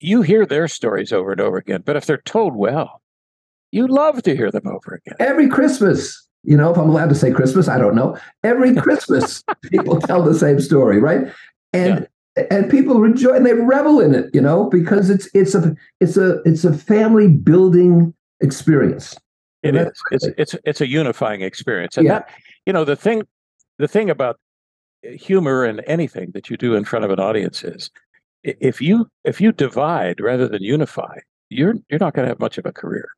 You 0.00 0.22
hear 0.22 0.44
their 0.44 0.68
stories 0.68 1.12
over 1.12 1.32
and 1.32 1.40
over 1.40 1.56
again, 1.56 1.82
but 1.84 1.96
if 1.96 2.06
they're 2.06 2.18
told 2.18 2.54
well, 2.54 3.02
you 3.72 3.86
love 3.86 4.22
to 4.22 4.36
hear 4.36 4.50
them 4.50 4.66
over 4.66 4.94
again. 4.94 5.16
Every 5.18 5.48
Christmas, 5.48 6.26
you 6.44 6.56
know, 6.56 6.70
if 6.70 6.78
I'm 6.78 6.88
allowed 6.88 7.08
to 7.08 7.14
say 7.14 7.32
Christmas, 7.32 7.68
I 7.68 7.78
don't 7.78 7.94
know. 7.94 8.16
Every 8.44 8.74
Christmas, 8.74 9.42
people 9.62 10.00
tell 10.00 10.22
the 10.22 10.34
same 10.34 10.60
story, 10.60 10.98
right? 10.98 11.32
And 11.72 12.06
yeah. 12.36 12.44
and 12.50 12.70
people 12.70 13.00
rejoice 13.00 13.36
and 13.36 13.46
they 13.46 13.54
revel 13.54 14.00
in 14.00 14.14
it, 14.14 14.30
you 14.34 14.40
know, 14.40 14.68
because 14.70 15.10
it's 15.10 15.28
it's 15.34 15.54
a 15.54 15.74
it's 16.00 16.16
a 16.16 16.40
it's 16.44 16.64
a 16.64 16.72
family 16.72 17.28
building 17.28 18.14
experience. 18.40 19.16
It 19.62 19.74
is. 19.74 19.92
It's 20.10 20.26
it's 20.38 20.54
it's 20.64 20.80
a 20.80 20.86
unifying 20.86 21.42
experience. 21.42 21.96
And 21.96 22.06
yeah. 22.06 22.20
that, 22.20 22.30
you 22.66 22.72
know, 22.72 22.84
the 22.84 22.96
thing 22.96 23.22
the 23.78 23.88
thing 23.88 24.10
about 24.10 24.38
humor 25.02 25.64
and 25.64 25.82
anything 25.86 26.30
that 26.32 26.50
you 26.50 26.56
do 26.56 26.74
in 26.74 26.84
front 26.84 27.04
of 27.04 27.10
an 27.10 27.20
audience 27.20 27.62
is 27.64 27.90
if 28.46 28.80
you 28.80 29.08
if 29.24 29.40
you 29.40 29.52
divide 29.52 30.20
rather 30.20 30.48
than 30.48 30.62
unify, 30.62 31.18
you're 31.50 31.74
you're 31.90 32.00
not 32.00 32.14
going 32.14 32.24
to 32.24 32.30
have 32.30 32.40
much 32.40 32.58
of 32.58 32.66
a 32.66 32.72
career. 32.72 33.08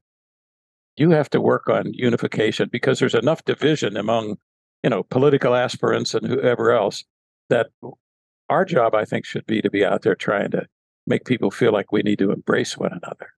You 0.96 1.10
have 1.10 1.30
to 1.30 1.40
work 1.40 1.68
on 1.68 1.92
unification 1.94 2.68
because 2.72 2.98
there's 2.98 3.14
enough 3.14 3.44
division 3.44 3.96
among 3.96 4.36
you 4.82 4.90
know 4.90 5.02
political 5.04 5.54
aspirants 5.54 6.14
and 6.14 6.26
whoever 6.26 6.72
else 6.72 7.04
that 7.50 7.68
our 8.48 8.64
job 8.64 8.94
i 8.94 9.04
think 9.04 9.24
should 9.24 9.46
be 9.46 9.60
to 9.60 9.70
be 9.70 9.84
out 9.84 10.02
there 10.02 10.14
trying 10.14 10.50
to 10.50 10.66
make 11.06 11.24
people 11.24 11.50
feel 11.50 11.72
like 11.72 11.90
we 11.90 12.02
need 12.02 12.18
to 12.18 12.30
embrace 12.30 12.76
one 12.76 12.92
another. 12.92 13.28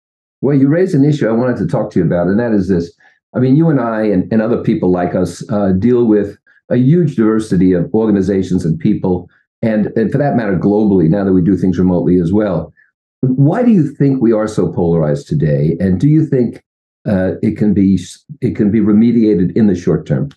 Well 0.40 0.57
you 0.57 0.68
raised 0.68 0.94
an 0.94 1.05
issue 1.05 1.29
i 1.29 1.33
wanted 1.33 1.57
to 1.59 1.66
talk 1.66 1.90
to 1.92 1.98
you 1.98 2.05
about 2.05 2.26
and 2.29 2.38
that 2.38 2.53
is 2.53 2.68
this. 2.68 2.92
I 3.35 3.38
mean 3.38 3.57
you 3.57 3.68
and 3.68 3.81
i 3.81 4.03
and, 4.03 4.31
and 4.33 4.42
other 4.42 4.62
people 4.62 4.90
like 4.90 5.14
us 5.14 5.48
uh, 5.50 5.72
deal 5.72 6.05
with 6.05 6.37
a 6.68 6.76
huge 6.76 7.16
diversity 7.16 7.72
of 7.72 7.92
organizations 7.94 8.64
and 8.64 8.79
people 8.79 9.29
and, 9.62 9.87
and 9.96 10.11
for 10.11 10.18
that 10.18 10.37
matter 10.37 10.57
globally 10.57 11.09
now 11.09 11.25
that 11.25 11.33
we 11.33 11.42
do 11.42 11.57
things 11.57 11.79
remotely 11.79 12.20
as 12.20 12.33
well 12.33 12.73
why 13.20 13.62
do 13.62 13.70
you 13.70 13.87
think 13.94 14.20
we 14.20 14.33
are 14.33 14.49
so 14.49 14.73
polarized 14.73 15.29
today 15.29 15.77
and 15.79 16.01
do 16.01 16.09
you 16.09 16.25
think 16.25 16.62
uh, 17.07 17.33
it 17.42 17.57
can 17.57 17.73
be 17.73 17.99
it 18.40 18.57
can 18.57 18.70
be 18.70 18.81
remediated 18.81 19.57
in 19.57 19.66
the 19.66 19.75
short 19.75 20.07
term? 20.07 20.31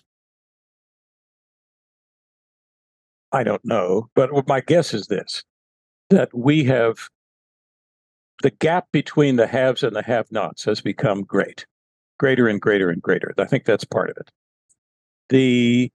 I 3.32 3.42
don't 3.42 3.64
know, 3.64 4.08
but 4.14 4.30
my 4.46 4.60
guess 4.60 4.94
is 4.94 5.08
this: 5.08 5.42
that 6.10 6.30
we 6.32 6.64
have 6.64 7.08
the 8.42 8.50
gap 8.50 8.86
between 8.92 9.36
the 9.36 9.46
haves 9.46 9.82
and 9.82 9.94
the 9.94 10.02
have-nots 10.02 10.64
has 10.64 10.80
become 10.80 11.22
great, 11.22 11.66
greater 12.18 12.48
and 12.48 12.60
greater 12.60 12.90
and 12.90 13.02
greater. 13.02 13.34
I 13.38 13.44
think 13.44 13.64
that's 13.64 13.84
part 13.84 14.10
of 14.10 14.16
it. 14.18 14.30
The 15.28 15.90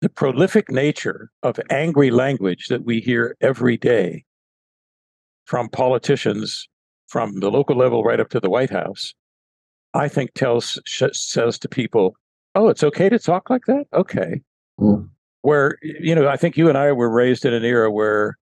the 0.00 0.08
prolific 0.08 0.70
nature 0.70 1.30
of 1.42 1.58
angry 1.70 2.10
language 2.10 2.68
that 2.68 2.84
we 2.84 3.00
hear 3.00 3.36
every 3.40 3.76
day 3.76 4.24
from 5.44 5.68
politicians 5.68 6.68
from 7.08 7.40
the 7.40 7.50
local 7.50 7.76
level 7.76 8.04
right 8.04 8.20
up 8.20 8.28
to 8.28 8.40
the 8.40 8.50
White 8.50 8.70
House, 8.70 9.14
I 9.94 10.08
think 10.08 10.34
tells 10.34 10.78
sh- 10.84 11.04
says 11.12 11.58
to 11.60 11.68
people, 11.68 12.14
"Oh, 12.54 12.68
it's 12.68 12.84
okay 12.84 13.08
to 13.08 13.18
talk 13.18 13.50
like 13.50 13.64
that." 13.66 13.86
Okay, 13.92 14.42
mm. 14.78 15.08
where 15.42 15.78
you 15.82 16.14
know, 16.14 16.28
I 16.28 16.36
think 16.36 16.56
you 16.56 16.68
and 16.68 16.78
I 16.78 16.92
were 16.92 17.10
raised 17.10 17.44
in 17.44 17.54
an 17.54 17.64
era 17.64 17.90
where 17.90 18.36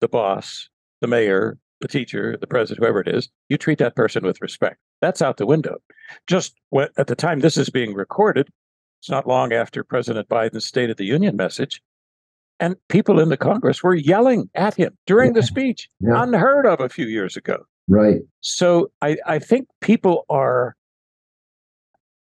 the 0.00 0.08
boss, 0.08 0.68
the 1.00 1.06
mayor, 1.06 1.58
the 1.80 1.88
teacher, 1.88 2.36
the 2.40 2.46
president, 2.46 2.82
whoever 2.82 3.00
it 3.00 3.08
is, 3.08 3.28
you 3.48 3.58
treat 3.58 3.78
that 3.78 3.96
person 3.96 4.24
with 4.24 4.40
respect. 4.40 4.78
That's 5.02 5.22
out 5.22 5.36
the 5.36 5.46
window. 5.46 5.76
Just 6.26 6.54
when, 6.70 6.88
at 6.96 7.06
the 7.06 7.14
time 7.14 7.40
this 7.40 7.56
is 7.56 7.68
being 7.68 7.94
recorded, 7.94 8.48
it's 9.00 9.10
not 9.10 9.26
long 9.26 9.52
after 9.52 9.84
President 9.84 10.28
Biden's 10.28 10.66
State 10.66 10.90
of 10.90 10.96
the 10.96 11.04
Union 11.04 11.36
message. 11.36 11.80
And 12.58 12.76
people 12.88 13.20
in 13.20 13.28
the 13.28 13.36
Congress 13.36 13.82
were 13.82 13.94
yelling 13.94 14.48
at 14.54 14.74
him 14.74 14.96
during 15.06 15.34
yeah. 15.34 15.40
the 15.40 15.46
speech, 15.46 15.90
yeah. 16.00 16.22
unheard 16.22 16.66
of 16.66 16.80
a 16.80 16.88
few 16.88 17.06
years 17.06 17.36
ago. 17.36 17.66
Right. 17.88 18.22
So 18.40 18.90
I, 19.02 19.18
I 19.26 19.38
think 19.38 19.68
people 19.80 20.24
are 20.30 20.74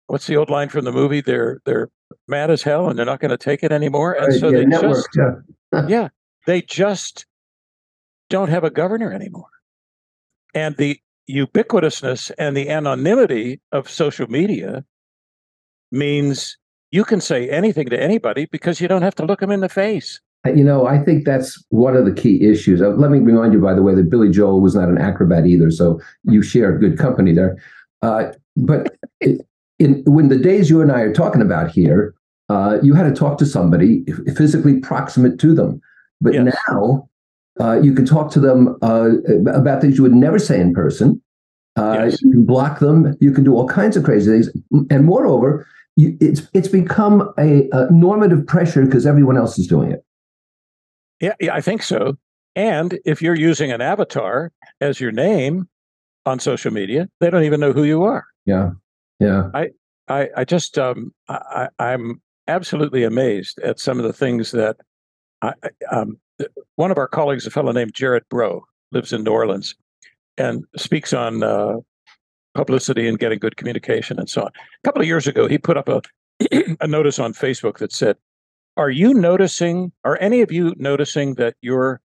what's 0.08 0.28
the 0.28 0.38
old 0.38 0.49
line 0.49 0.69
from 0.69 0.86
the 0.86 0.91
movie? 0.91 1.21
They're 1.21 1.60
they're 1.65 1.89
mad 2.28 2.52
as 2.52 2.63
hell 2.63 2.89
and 2.89 2.97
they're 2.97 3.06
not 3.06 3.19
going 3.19 3.32
to 3.32 3.38
take 3.38 3.63
it 3.63 3.71
anymore. 3.71 4.13
And 4.13 4.28
right, 4.28 4.39
so 4.39 4.49
yeah, 4.49 4.58
they 4.60 4.65
network, 4.65 5.06
just 5.13 5.47
yeah. 5.73 5.88
yeah, 5.88 6.08
they 6.45 6.62
just 6.62 7.26
don't 8.30 8.49
have 8.49 8.63
a 8.63 8.69
governor 8.69 9.12
anymore. 9.12 9.49
And 10.54 10.78
the 10.78 10.99
ubiquitousness 11.30 12.32
and 12.38 12.56
the 12.56 12.69
anonymity 12.69 13.62
of 13.71 13.89
social 13.89 14.28
media 14.28 14.86
means 15.94 16.58
you 16.92 17.04
can 17.06 17.22
say 17.22 17.50
anything 17.50 17.88
to 17.90 18.02
anybody 18.02 18.46
because 18.52 18.82
you 18.82 18.88
don't 18.88 19.02
have 19.02 19.16
to 19.16 19.26
look 19.26 19.40
them 19.40 19.52
in 19.52 19.62
the 19.62 19.70
face. 19.70 20.20
You 20.46 20.64
know, 20.64 20.86
I 20.86 21.00
think 21.00 21.26
that's 21.26 21.64
one 21.70 21.96
of 21.96 22.06
the 22.06 22.12
key 22.12 22.46
issues. 22.46 22.82
Uh, 22.82 22.90
let 22.90 23.12
me 23.12 23.20
remind 23.20 23.54
you, 23.54 23.62
by 23.62 23.74
the 23.74 23.82
way, 23.82 23.96
that 23.96 24.10
Billy 24.10 24.30
Joel 24.30 24.60
was 24.60 24.76
not 24.76 24.90
an 24.90 24.98
acrobat 24.98 25.46
either, 25.46 25.72
so 25.72 26.02
you 26.24 26.42
share 26.42 26.78
good 26.78 26.98
company 26.98 27.32
there. 27.34 27.58
Uh, 28.02 28.34
but 28.58 28.98
in, 29.22 30.04
when 30.06 30.28
the 30.28 30.38
days 30.38 30.70
you 30.70 30.82
and 30.82 30.92
I 30.92 31.00
are 31.00 31.14
talking 31.14 31.42
about 31.42 31.72
here, 31.72 32.14
uh, 32.50 32.78
you 32.84 32.94
had 32.94 33.04
to 33.04 33.14
talk 33.14 33.38
to 33.38 33.46
somebody 33.46 34.04
physically 34.36 34.80
proximate 34.82 35.40
to 35.40 35.56
them. 35.56 35.82
But 36.20 36.34
yes. 36.34 36.54
now 36.70 37.10
uh, 37.62 37.80
you 37.82 37.94
can 37.94 38.06
talk 38.06 38.30
to 38.32 38.40
them 38.42 38.78
uh, 38.82 39.12
about 39.48 39.82
things 39.82 39.98
you 39.98 40.04
would 40.04 40.14
never 40.14 40.40
say 40.40 40.60
in 40.60 40.74
person. 40.74 41.22
Uh, 41.76 42.06
yes. 42.06 42.22
You 42.22 42.32
can 42.32 42.46
block 42.46 42.80
them. 42.80 43.16
You 43.20 43.32
can 43.32 43.44
do 43.44 43.56
all 43.56 43.68
kinds 43.68 43.96
of 43.98 44.04
crazy 44.04 44.30
things. 44.30 44.50
And 44.90 45.06
moreover, 45.06 45.66
you, 45.96 46.18
it's 46.20 46.48
it's 46.54 46.68
become 46.68 47.34
a, 47.38 47.70
a 47.72 47.92
normative 47.92 48.46
pressure 48.46 48.86
because 48.86 49.06
everyone 49.06 49.38
else 49.38 49.60
is 49.60 49.68
doing 49.68 49.92
it. 49.92 50.04
Yeah, 51.20 51.36
yeah, 51.40 51.54
I 51.54 51.62
think 51.62 51.84
so. 51.84 52.18
And 52.56 53.00
if 53.06 53.22
you're 53.22 53.36
using 53.36 53.72
an 53.72 53.82
avatar 53.82 54.52
as 54.82 55.00
your 55.00 55.12
name 55.12 55.68
on 56.26 56.40
social 56.40 56.72
media, 56.72 57.10
they 57.20 57.30
don't 57.30 57.44
even 57.44 57.60
know 57.60 57.74
who 57.74 57.84
you 57.84 58.04
are. 58.04 58.26
Yeah, 58.46 58.72
yeah. 59.20 59.50
I 59.54 59.70
I, 60.08 60.30
I 60.38 60.44
just 60.44 60.78
um, 60.78 61.14
I, 61.30 61.70
I'm 61.80 62.22
absolutely 62.48 63.04
amazed 63.04 63.60
at 63.60 63.80
some 63.80 64.00
of 64.00 64.06
the 64.06 64.14
things 64.14 64.52
that 64.52 64.78
I, 65.42 65.54
um, 65.92 66.18
one 66.76 66.92
of 66.92 66.98
our 66.98 67.08
colleagues, 67.08 67.46
a 67.46 67.52
fellow 67.52 67.72
named 67.72 67.94
Jared 67.94 68.24
Bro, 68.30 68.66
lives 68.92 69.14
in 69.14 69.24
New 69.24 69.32
Orleans 69.32 69.76
and 70.38 70.66
speaks 70.76 71.14
on 71.14 71.44
uh, 71.44 71.76
publicity 72.54 73.08
and 73.08 73.20
getting 73.20 73.39
good 73.39 73.58
communication 73.58 74.20
and 74.20 74.30
so 74.30 74.44
on. 74.44 74.48
A 74.48 74.88
couple 74.88 75.02
of 75.02 75.08
years 75.08 75.28
ago, 75.28 75.48
he 75.48 75.58
put 75.58 75.78
up 75.78 75.89
a 75.89 76.02
a 76.82 76.88
notice 76.88 77.20
on 77.20 77.34
Facebook 77.34 77.78
that 77.78 77.92
said, 77.92 78.18
"Are 78.78 78.89
you 78.89 79.13
noticing? 79.13 79.92
Are 80.04 80.18
any 80.20 80.42
of 80.42 80.52
you 80.52 80.74
noticing 80.78 81.36
that 81.36 81.56
your 81.62 82.02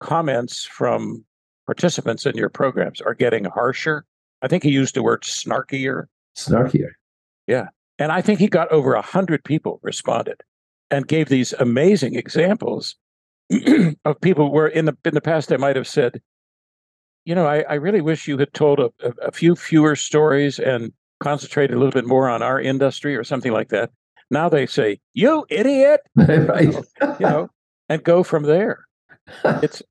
comments 0.00 0.64
from 0.64 1.24
participants 1.66 2.26
in 2.26 2.36
your 2.36 2.48
programs 2.48 3.00
are 3.00 3.14
getting 3.14 3.44
harsher?" 3.44 4.04
I 4.42 4.48
think 4.48 4.62
he 4.62 4.70
used 4.70 4.94
the 4.94 5.02
word 5.02 5.22
snarkier. 5.22 6.04
Snarkier. 6.36 6.90
Yeah, 7.46 7.68
and 7.98 8.12
I 8.12 8.20
think 8.20 8.38
he 8.38 8.48
got 8.48 8.70
over 8.70 8.94
a 8.94 9.02
hundred 9.02 9.44
people 9.44 9.80
responded 9.82 10.42
and 10.90 11.08
gave 11.08 11.28
these 11.28 11.52
amazing 11.54 12.14
examples 12.14 12.94
of 14.04 14.20
people 14.20 14.52
where 14.52 14.66
in 14.66 14.84
the 14.84 14.96
in 15.04 15.14
the 15.14 15.20
past 15.20 15.48
they 15.48 15.56
might 15.56 15.76
have 15.76 15.88
said, 15.88 16.20
you 17.26 17.34
know, 17.34 17.44
I, 17.44 17.64
I 17.68 17.74
really 17.74 18.00
wish 18.00 18.28
you 18.28 18.38
had 18.38 18.54
told 18.54 18.78
a, 18.78 18.90
a, 19.20 19.32
few 19.32 19.56
fewer 19.56 19.96
stories 19.96 20.60
and 20.60 20.92
concentrated 21.20 21.76
a 21.76 21.78
little 21.78 21.92
bit 21.92 22.06
more 22.06 22.28
on 22.28 22.40
our 22.40 22.60
industry 22.60 23.16
or 23.16 23.24
something 23.24 23.52
like 23.52 23.68
that. 23.70 23.90
Now 24.30 24.48
they 24.48 24.66
say, 24.66 25.00
"You 25.12 25.44
idiot," 25.50 26.00
right. 26.16 26.72
you 26.72 26.84
know, 27.20 27.50
and 27.88 28.02
go 28.02 28.22
from 28.22 28.44
there. 28.44 28.84
It's 29.44 29.82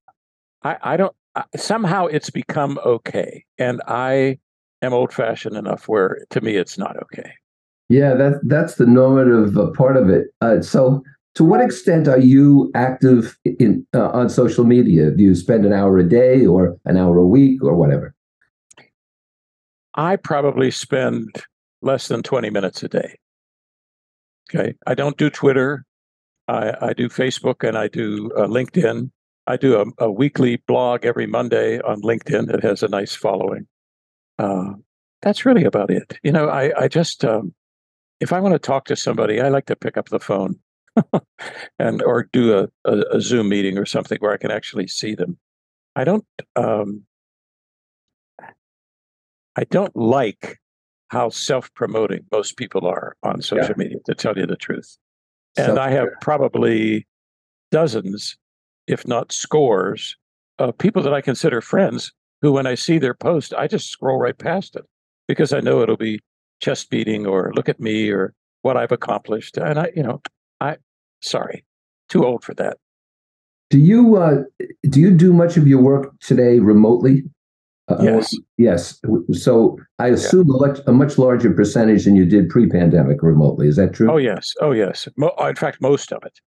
I 0.62 0.76
I 0.82 0.96
don't 0.96 1.14
I, 1.34 1.44
somehow 1.56 2.06
it's 2.06 2.30
become 2.30 2.78
okay, 2.84 3.44
and 3.58 3.82
I 3.86 4.38
am 4.82 4.92
old 4.92 5.12
fashioned 5.12 5.56
enough 5.56 5.88
where 5.88 6.24
to 6.30 6.40
me 6.40 6.56
it's 6.56 6.76
not 6.76 6.96
okay. 7.04 7.32
Yeah, 7.88 8.14
that 8.14 8.40
that's 8.44 8.74
the 8.74 8.86
normative 8.86 9.56
uh, 9.56 9.70
part 9.70 9.96
of 9.96 10.10
it. 10.10 10.28
Uh, 10.40 10.60
so 10.60 11.02
to 11.36 11.44
what 11.44 11.60
extent 11.60 12.08
are 12.08 12.18
you 12.18 12.70
active 12.74 13.38
in 13.44 13.86
uh, 13.94 14.08
on 14.08 14.30
social 14.30 14.64
media? 14.64 15.10
Do 15.10 15.22
you 15.22 15.34
spend 15.34 15.66
an 15.66 15.72
hour 15.72 15.98
a 15.98 16.08
day 16.08 16.46
or 16.46 16.78
an 16.86 16.96
hour 16.96 17.18
a 17.18 17.26
week 17.26 17.62
or 17.62 17.74
whatever? 17.76 18.14
I 19.94 20.16
probably 20.16 20.70
spend 20.70 21.42
less 21.82 22.08
than 22.08 22.22
20 22.22 22.50
minutes 22.50 22.82
a 22.82 22.88
day. 22.88 23.18
Okay. 24.48 24.74
I 24.86 24.94
don't 24.94 25.18
do 25.18 25.28
Twitter. 25.28 25.84
I, 26.48 26.72
I 26.80 26.92
do 26.94 27.08
Facebook 27.08 27.66
and 27.66 27.76
I 27.76 27.88
do 27.88 28.30
uh, 28.36 28.46
LinkedIn. 28.46 29.10
I 29.46 29.56
do 29.56 29.76
a, 29.76 30.04
a, 30.04 30.10
weekly 30.10 30.62
blog 30.66 31.04
every 31.04 31.26
Monday 31.26 31.80
on 31.80 32.00
LinkedIn 32.02 32.46
that 32.48 32.62
has 32.62 32.82
a 32.82 32.88
nice 32.88 33.14
following. 33.14 33.66
Uh, 34.38 34.72
that's 35.22 35.44
really 35.44 35.64
about 35.64 35.90
it. 35.90 36.18
You 36.22 36.32
know, 36.32 36.48
I, 36.48 36.84
I 36.84 36.88
just, 36.88 37.24
um, 37.24 37.54
if 38.20 38.32
I 38.32 38.40
want 38.40 38.54
to 38.54 38.58
talk 38.58 38.86
to 38.86 38.96
somebody, 38.96 39.40
I 39.40 39.48
like 39.48 39.66
to 39.66 39.76
pick 39.76 39.96
up 39.96 40.08
the 40.08 40.20
phone 40.20 40.58
and 41.78 42.02
or 42.02 42.28
do 42.32 42.58
a, 42.58 42.68
a, 42.84 43.16
a, 43.16 43.20
Zoom 43.20 43.48
meeting 43.48 43.78
or 43.78 43.84
something 43.84 44.18
where 44.20 44.32
I 44.32 44.36
can 44.36 44.50
actually 44.50 44.86
see 44.86 45.14
them. 45.14 45.38
I 45.94 46.04
don't 46.04 46.24
um, 46.56 47.02
I 49.56 49.64
don't 49.70 49.94
like 49.96 50.58
how 51.08 51.28
self-promoting 51.28 52.26
most 52.32 52.56
people 52.56 52.86
are 52.86 53.16
on 53.22 53.40
social 53.40 53.68
yeah. 53.68 53.74
media, 53.76 53.98
to 54.06 54.14
tell 54.14 54.36
you 54.36 54.46
the 54.46 54.56
truth. 54.56 54.98
And 55.56 55.78
I 55.78 55.90
have 55.90 56.08
probably 56.20 57.06
dozens, 57.70 58.36
if 58.86 59.06
not 59.06 59.32
scores, 59.32 60.16
of 60.58 60.76
people 60.76 61.02
that 61.02 61.14
I 61.14 61.20
consider 61.20 61.60
friends 61.60 62.12
who, 62.42 62.52
when 62.52 62.66
I 62.66 62.74
see 62.74 62.98
their 62.98 63.14
post, 63.14 63.54
I 63.54 63.66
just 63.66 63.90
scroll 63.90 64.18
right 64.18 64.36
past 64.36 64.76
it 64.76 64.84
because 65.28 65.52
I 65.52 65.60
know 65.60 65.80
it'll 65.80 65.96
be 65.96 66.20
chest 66.60 66.90
beating 66.90 67.26
or 67.26 67.52
look 67.54 67.68
at 67.68 67.80
me 67.80 68.10
or 68.10 68.34
what 68.62 68.76
I've 68.76 68.92
accomplished. 68.92 69.56
And 69.56 69.78
I, 69.78 69.90
you 69.94 70.02
know, 70.02 70.20
I 70.60 70.76
sorry, 71.26 71.64
too 72.08 72.24
old 72.24 72.44
for 72.44 72.54
that. 72.54 72.78
Do 73.70 73.78
you 73.78 74.16
uh, 74.16 74.42
do 74.88 75.00
you 75.00 75.10
do 75.10 75.32
much 75.32 75.56
of 75.56 75.66
your 75.66 75.82
work 75.82 76.18
today 76.20 76.60
remotely? 76.60 77.24
Uh, 77.88 77.98
yes. 78.00 78.34
yes. 78.58 79.00
So 79.32 79.78
I 80.00 80.08
assume 80.08 80.48
yeah. 80.60 80.74
a, 80.88 80.92
much 80.92 81.18
larger 81.18 81.52
percentage 81.52 82.04
than 82.04 82.16
you 82.16 82.24
did 82.24 82.48
pre-pandemic 82.48 83.22
remotely. 83.22 83.68
Is 83.68 83.76
that 83.76 83.92
true? 83.92 84.10
Oh 84.10 84.16
yes. 84.16 84.54
Oh 84.60 84.72
yes. 84.72 85.08
Mo- 85.16 85.34
uh, 85.40 85.46
in 85.46 85.54
fact, 85.54 85.80
most 85.80 86.12
of 86.12 86.24
it, 86.24 86.40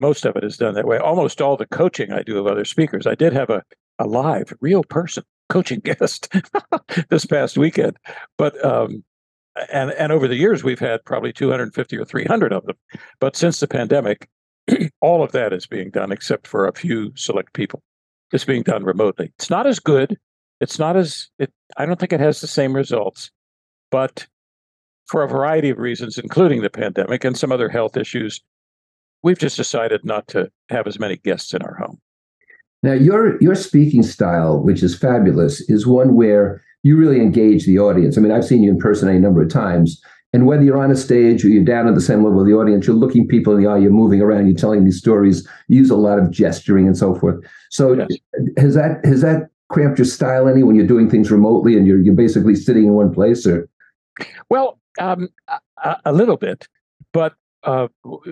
most 0.00 0.24
of 0.24 0.36
it 0.36 0.44
is 0.44 0.56
done 0.56 0.74
that 0.74 0.86
way. 0.86 0.98
Almost 0.98 1.40
all 1.40 1.56
the 1.56 1.66
coaching 1.66 2.12
I 2.12 2.22
do 2.22 2.38
of 2.38 2.46
other 2.46 2.64
speakers. 2.64 3.06
I 3.06 3.14
did 3.14 3.32
have 3.32 3.50
a 3.50 3.62
a 4.00 4.06
live, 4.06 4.52
real 4.60 4.82
person 4.82 5.22
coaching 5.48 5.80
guest 5.84 6.32
this 7.10 7.26
past 7.26 7.58
weekend, 7.58 7.96
but 8.38 8.64
um, 8.64 9.04
and 9.72 9.90
and 9.92 10.12
over 10.12 10.28
the 10.28 10.36
years 10.36 10.62
we've 10.62 10.78
had 10.78 11.04
probably 11.04 11.32
250 11.32 11.96
or 11.96 12.04
300 12.04 12.52
of 12.52 12.66
them. 12.66 12.76
But 13.18 13.36
since 13.36 13.60
the 13.60 13.68
pandemic 13.68 14.28
all 15.00 15.22
of 15.22 15.32
that 15.32 15.52
is 15.52 15.66
being 15.66 15.90
done 15.90 16.12
except 16.12 16.46
for 16.46 16.66
a 16.66 16.72
few 16.72 17.12
select 17.16 17.52
people. 17.54 17.82
It's 18.32 18.44
being 18.44 18.62
done 18.62 18.84
remotely. 18.84 19.32
It's 19.38 19.50
not 19.50 19.66
as 19.66 19.80
good. 19.80 20.18
It's 20.60 20.78
not 20.78 20.96
as 20.96 21.28
it 21.38 21.52
i 21.76 21.86
don't 21.86 21.98
think 21.98 22.12
it 22.12 22.20
has 22.20 22.40
the 22.40 22.46
same 22.46 22.74
results. 22.74 23.30
But 23.90 24.26
for 25.06 25.22
a 25.22 25.28
variety 25.28 25.70
of 25.70 25.78
reasons 25.78 26.18
including 26.18 26.62
the 26.62 26.70
pandemic 26.70 27.24
and 27.24 27.36
some 27.36 27.50
other 27.50 27.68
health 27.68 27.96
issues 27.96 28.40
we've 29.22 29.38
just 29.38 29.56
decided 29.56 30.04
not 30.04 30.28
to 30.28 30.50
have 30.70 30.86
as 30.86 30.98
many 30.98 31.16
guests 31.16 31.52
in 31.52 31.62
our 31.62 31.74
home. 31.74 31.98
Now 32.82 32.92
your 32.92 33.40
your 33.42 33.54
speaking 33.54 34.02
style 34.02 34.60
which 34.60 34.82
is 34.82 34.96
fabulous 34.96 35.60
is 35.68 35.86
one 35.86 36.14
where 36.14 36.62
you 36.82 36.96
really 36.96 37.20
engage 37.20 37.66
the 37.66 37.78
audience. 37.78 38.16
I 38.16 38.20
mean, 38.20 38.32
I've 38.32 38.44
seen 38.44 38.62
you 38.62 38.70
in 38.70 38.78
person 38.78 39.08
a 39.08 39.18
number 39.18 39.42
of 39.42 39.50
times. 39.50 40.00
And 40.32 40.46
whether 40.46 40.62
you're 40.62 40.80
on 40.80 40.92
a 40.92 40.96
stage 40.96 41.44
or 41.44 41.48
you're 41.48 41.64
down 41.64 41.88
at 41.88 41.96
the 41.96 42.00
same 42.00 42.22
level 42.22 42.40
of 42.40 42.46
the 42.46 42.52
audience, 42.52 42.86
you're 42.86 42.94
looking 42.94 43.26
people 43.26 43.54
in 43.54 43.62
the 43.62 43.68
eye, 43.68 43.78
you're 43.78 43.90
moving 43.90 44.20
around, 44.20 44.46
you're 44.46 44.56
telling 44.56 44.84
these 44.84 44.98
stories, 44.98 45.46
you 45.66 45.78
use 45.78 45.90
a 45.90 45.96
lot 45.96 46.20
of 46.20 46.30
gesturing 46.30 46.86
and 46.86 46.96
so 46.96 47.16
forth. 47.16 47.44
So 47.70 47.94
yes. 47.94 48.08
has 48.56 48.74
that 48.74 49.00
has 49.04 49.22
that 49.22 49.50
cramped 49.70 49.98
your 49.98 50.04
style 50.04 50.48
any 50.48 50.62
when 50.62 50.76
you're 50.76 50.86
doing 50.86 51.08
things 51.08 51.30
remotely 51.30 51.76
and 51.76 51.86
you're 51.86 52.00
you're 52.00 52.14
basically 52.14 52.54
sitting 52.54 52.84
in 52.84 52.92
one 52.92 53.14
place 53.14 53.46
or 53.46 53.68
well 54.50 54.78
um, 54.98 55.28
a, 55.82 55.96
a, 56.04 56.12
little 56.12 56.36
bit 56.36 56.68
but 57.12 57.34
uh, 57.62 57.86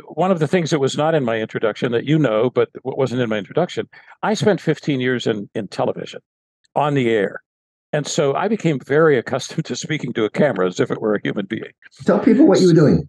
one 0.09 0.31
of 0.31 0.41
the 0.41 0.49
things 0.49 0.71
that 0.71 0.81
was 0.81 0.97
not 0.97 1.15
in 1.15 1.25
my 1.25 1.39
introduction 1.39 1.93
that 1.93 2.05
you 2.05 2.19
know 2.19 2.51
but 2.51 2.69
wasn't 2.83 3.21
in 3.21 3.29
my 3.29 3.39
introduction 3.39 3.89
i 4.23 4.35
spent 4.35 4.61
15 4.61 5.01
years 5.01 5.27
in 5.27 5.49
in 5.55 5.69
television 5.69 6.21
on 6.75 6.95
the 6.95 7.09
air 7.09 7.41
and 7.93 8.07
so 8.07 8.35
I 8.35 8.49
became 8.49 8.79
very 8.81 9.19
accustomed 9.19 9.65
to 9.67 9.77
speaking 9.77 10.13
to 10.15 10.25
a 10.25 10.31
camera 10.31 10.67
as 10.67 10.81
if 10.81 10.91
it 10.91 11.01
were 11.01 11.15
a 11.15 11.21
human 11.23 11.47
being. 11.47 11.73
Tell 12.05 12.21
people 12.21 12.47
what 12.47 12.61
you 12.61 12.69
were 12.69 12.75
doing 12.75 13.09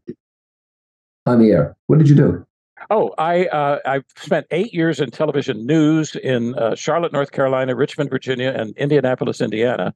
on 1.25 1.39
the 1.39 1.51
air. 1.51 1.75
What 1.87 1.99
did 1.99 2.09
you 2.09 2.15
do? 2.15 2.45
Oh, 2.89 3.13
I 3.17 3.45
uh, 3.47 3.79
I 3.85 4.01
spent 4.15 4.47
eight 4.51 4.73
years 4.73 4.99
in 4.99 5.11
television 5.11 5.65
news 5.65 6.15
in 6.15 6.55
uh, 6.55 6.75
Charlotte, 6.75 7.11
North 7.11 7.31
Carolina, 7.31 7.75
Richmond, 7.75 8.09
Virginia, 8.09 8.53
and 8.55 8.75
Indianapolis, 8.77 9.41
Indiana, 9.41 9.93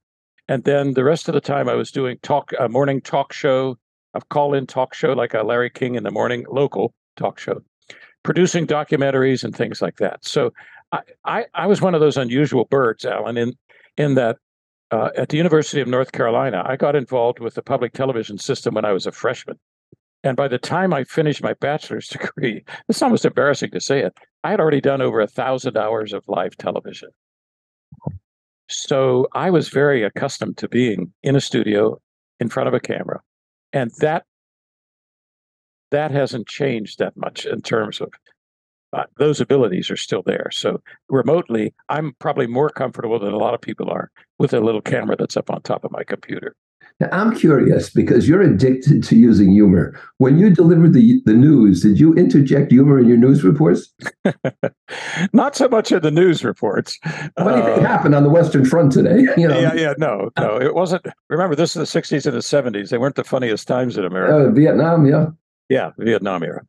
and 0.48 0.66
then 0.66 0.94
the 0.94 1.04
rest 1.04 1.30
of 1.30 1.34
the 1.34 1.42
time 1.42 1.70
I 1.70 1.76
was 1.76 1.92
doing 1.92 2.18
talk 2.22 2.52
a 2.60 2.68
morning 2.68 3.00
talk 3.00 3.32
show, 3.32 3.78
a 4.14 4.22
call-in 4.22 4.68
talk 4.68 4.94
show 4.94 5.14
like 5.14 5.34
a 5.34 5.44
Larry 5.44 5.70
King 5.70 5.96
in 5.96 6.04
the 6.04 6.12
morning 6.12 6.46
local 6.50 6.94
talk 7.16 7.40
show, 7.40 7.62
producing 8.24 8.68
documentaries 8.68 9.44
and 9.46 9.56
things 9.56 9.82
like 9.82 9.96
that. 9.98 10.26
So 10.26 10.52
I 10.92 11.00
I, 11.24 11.46
I 11.54 11.68
was 11.68 11.82
one 11.82 11.96
of 11.96 12.02
those 12.02 12.18
unusual 12.18 12.66
birds, 12.66 13.06
Alan, 13.06 13.38
in 13.38 13.54
in 13.98 14.16
that 14.16 14.38
uh, 14.94 15.10
at 15.18 15.30
the 15.30 15.38
University 15.38 15.82
of 15.82 15.88
North 15.88 16.12
Carolina, 16.12 16.64
I 16.68 16.76
got 16.76 16.96
involved 16.96 17.40
with 17.40 17.56
the 17.56 17.64
public 17.64 17.94
television 17.94 18.38
system 18.38 18.76
when 18.76 18.86
I 18.86 18.92
was 18.92 19.08
a 19.08 19.12
freshman. 19.12 19.58
And 20.24 20.38
by 20.38 20.48
the 20.48 20.60
time 20.60 20.94
I 20.94 21.04
finished 21.04 21.42
my 21.42 21.54
bachelor's 21.54 22.08
degree, 22.18 22.64
it's 22.88 23.02
almost 23.02 23.26
embarrassing 23.26 23.72
to 23.72 23.80
say 23.80 24.02
it, 24.02 24.14
I 24.44 24.52
had 24.52 24.60
already 24.60 24.82
done 24.82 25.02
over 25.02 25.20
a 25.20 25.28
thousand 25.28 25.78
hours 25.78 26.14
of 26.14 26.24
live 26.28 26.56
television. 26.58 27.10
So 28.70 29.28
I 29.34 29.50
was 29.50 29.70
very 29.70 30.04
accustomed 30.04 30.58
to 30.58 30.70
being 30.70 31.12
in 31.24 31.36
a 31.36 31.42
studio 31.42 32.00
in 32.40 32.50
front 32.50 32.68
of 32.68 32.76
a 32.76 32.80
camera. 32.80 33.22
And 33.74 33.90
that 34.00 34.26
that 35.90 36.12
hasn't 36.12 36.48
changed 36.48 37.00
that 37.00 37.18
much 37.18 37.48
in 37.48 37.62
terms 37.62 38.00
of 38.00 38.14
uh, 38.94 39.04
those 39.18 39.42
abilities 39.42 39.90
are 39.90 39.98
still 39.98 40.24
there. 40.26 40.50
So 40.52 40.82
remotely, 41.10 41.74
I'm 41.90 42.14
probably 42.20 42.48
more 42.48 42.70
comfortable 42.70 43.20
than 43.20 43.34
a 43.34 43.38
lot 43.38 43.54
of 43.54 43.62
people 43.62 43.90
are 43.90 44.12
with 44.40 44.54
a 44.54 44.60
little 44.60 44.82
camera 44.82 45.16
that's 45.18 45.38
up 45.38 45.50
on 45.50 45.62
top 45.62 45.84
of 45.84 45.92
my 45.92 46.04
computer. 46.04 46.56
Now, 47.00 47.10
I'm 47.12 47.36
curious 47.36 47.90
because 47.90 48.28
you're 48.28 48.42
addicted 48.42 49.04
to 49.06 49.16
using 49.16 49.52
humor. 49.52 50.00
When 50.20 50.38
you 50.38 50.52
delivered 50.52 50.94
the, 50.94 51.22
the 51.26 51.34
news, 51.34 51.82
did 51.82 52.00
you 52.00 52.14
interject 52.14 52.72
humor 52.72 53.00
in 53.00 53.08
your 53.08 53.18
news 53.18 53.44
reports? 53.44 53.92
Not 55.34 55.56
so 55.56 55.68
much 55.68 55.92
in 55.92 56.02
the 56.02 56.12
news 56.12 56.44
reports. 56.44 57.00
What 57.36 57.56
uh, 57.56 57.80
happened 57.82 58.14
on 58.14 58.24
the 58.24 58.30
Western 58.30 58.66
Front 58.66 58.92
today. 58.92 59.26
You 59.38 59.48
know? 59.48 59.60
Yeah, 59.60 59.74
yeah, 59.74 59.94
no, 59.98 60.30
no, 60.38 60.62
it 60.62 60.76
wasn't. 60.76 61.06
Remember, 61.30 61.56
this 61.56 61.76
is 61.76 61.92
the 61.92 62.02
60s 62.02 62.26
and 62.26 62.36
the 62.36 62.40
70s. 62.40 62.90
They 62.90 62.98
weren't 62.98 63.16
the 63.16 63.24
funniest 63.24 63.68
times 63.68 63.98
in 63.98 64.06
America. 64.06 64.50
Uh, 64.50 64.52
Vietnam, 64.52 65.06
yeah. 65.08 65.28
Yeah, 65.70 65.92
Vietnam 65.98 66.44
era. 66.44 66.62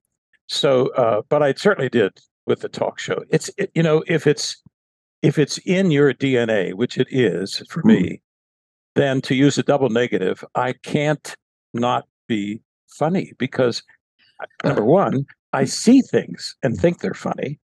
So, 0.47 0.89
uh, 0.95 1.23
but 1.29 1.43
I 1.43 1.55
certainly 1.55 1.89
did 1.89 2.19
with 2.47 2.61
the 2.61 2.69
talk 2.69 2.99
show. 2.99 3.25
It's, 3.31 3.51
it, 3.57 3.71
you 3.75 3.83
know, 3.83 4.05
if 4.07 4.27
it's, 4.27 4.63
if 5.23 5.39
it's 5.39 5.59
in 5.59 5.91
your 5.91 6.13
DNA, 6.13 6.75
which 6.75 6.99
it 6.99 7.09
is 7.11 7.63
for 7.71 7.83
me, 7.85 8.03
mm. 8.03 8.21
then 8.95 9.21
to 9.23 9.35
use 9.35 9.57
a 9.57 9.63
double 9.63 9.89
negative, 9.89 10.45
I 10.55 10.75
can't 10.83 11.35
not 11.73 12.05
be 12.29 12.61
funny 12.89 13.33
because 13.39 13.83
number 14.63 14.85
one, 14.85 15.25
I 15.53 15.65
see 15.65 16.01
things 16.01 16.57
and 16.63 16.77
think 16.77 17.01
they're 17.01 17.15
funny. 17.15 17.59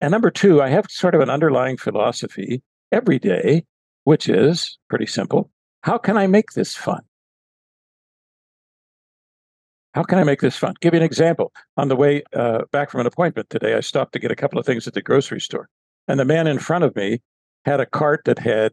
And 0.00 0.12
number 0.12 0.30
two, 0.30 0.62
I 0.62 0.68
have 0.68 0.86
sort 0.88 1.14
of 1.14 1.20
an 1.20 1.30
underlying 1.30 1.76
philosophy 1.76 2.62
every 2.92 3.18
day, 3.18 3.64
which 4.04 4.28
is 4.28 4.78
pretty 4.88 5.06
simple. 5.06 5.50
How 5.82 5.98
can 5.98 6.16
I 6.16 6.26
make 6.26 6.52
this 6.52 6.74
fun? 6.74 7.00
How 9.94 10.02
can 10.04 10.18
I 10.18 10.24
make 10.24 10.40
this 10.40 10.56
fun? 10.56 10.74
Give 10.80 10.94
you 10.94 11.00
an 11.00 11.04
example. 11.04 11.52
On 11.76 11.88
the 11.88 11.96
way 11.96 12.22
uh, 12.34 12.62
back 12.70 12.90
from 12.90 13.00
an 13.00 13.06
appointment 13.06 13.50
today, 13.50 13.74
I 13.74 13.80
stopped 13.80 14.12
to 14.12 14.18
get 14.18 14.30
a 14.30 14.36
couple 14.36 14.58
of 14.58 14.66
things 14.66 14.86
at 14.86 14.94
the 14.94 15.02
grocery 15.02 15.40
store. 15.40 15.68
And 16.06 16.20
the 16.20 16.24
man 16.24 16.46
in 16.46 16.58
front 16.58 16.84
of 16.84 16.94
me 16.94 17.20
had 17.64 17.80
a 17.80 17.86
cart 17.86 18.22
that 18.24 18.38
had, 18.38 18.72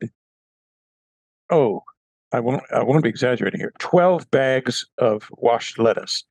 oh, 1.49 1.83
I 2.31 2.39
won't, 2.39 2.63
I 2.71 2.83
won't 2.83 3.03
be 3.03 3.09
exaggerating 3.09 3.59
here, 3.59 3.73
12 3.79 4.29
bags 4.29 4.85
of 4.97 5.27
washed 5.31 5.79
lettuce. 5.79 6.23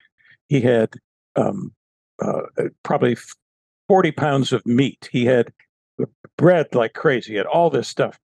He 0.48 0.60
had 0.60 0.94
um, 1.34 1.72
uh, 2.22 2.42
probably 2.82 3.16
40 3.88 4.12
pounds 4.12 4.52
of 4.52 4.64
meat. 4.66 5.08
He 5.10 5.24
had 5.24 5.52
bread 6.36 6.74
like 6.74 6.94
crazy. 6.94 7.32
He 7.32 7.38
had 7.38 7.46
all 7.46 7.70
this 7.70 7.88
stuff. 7.88 8.18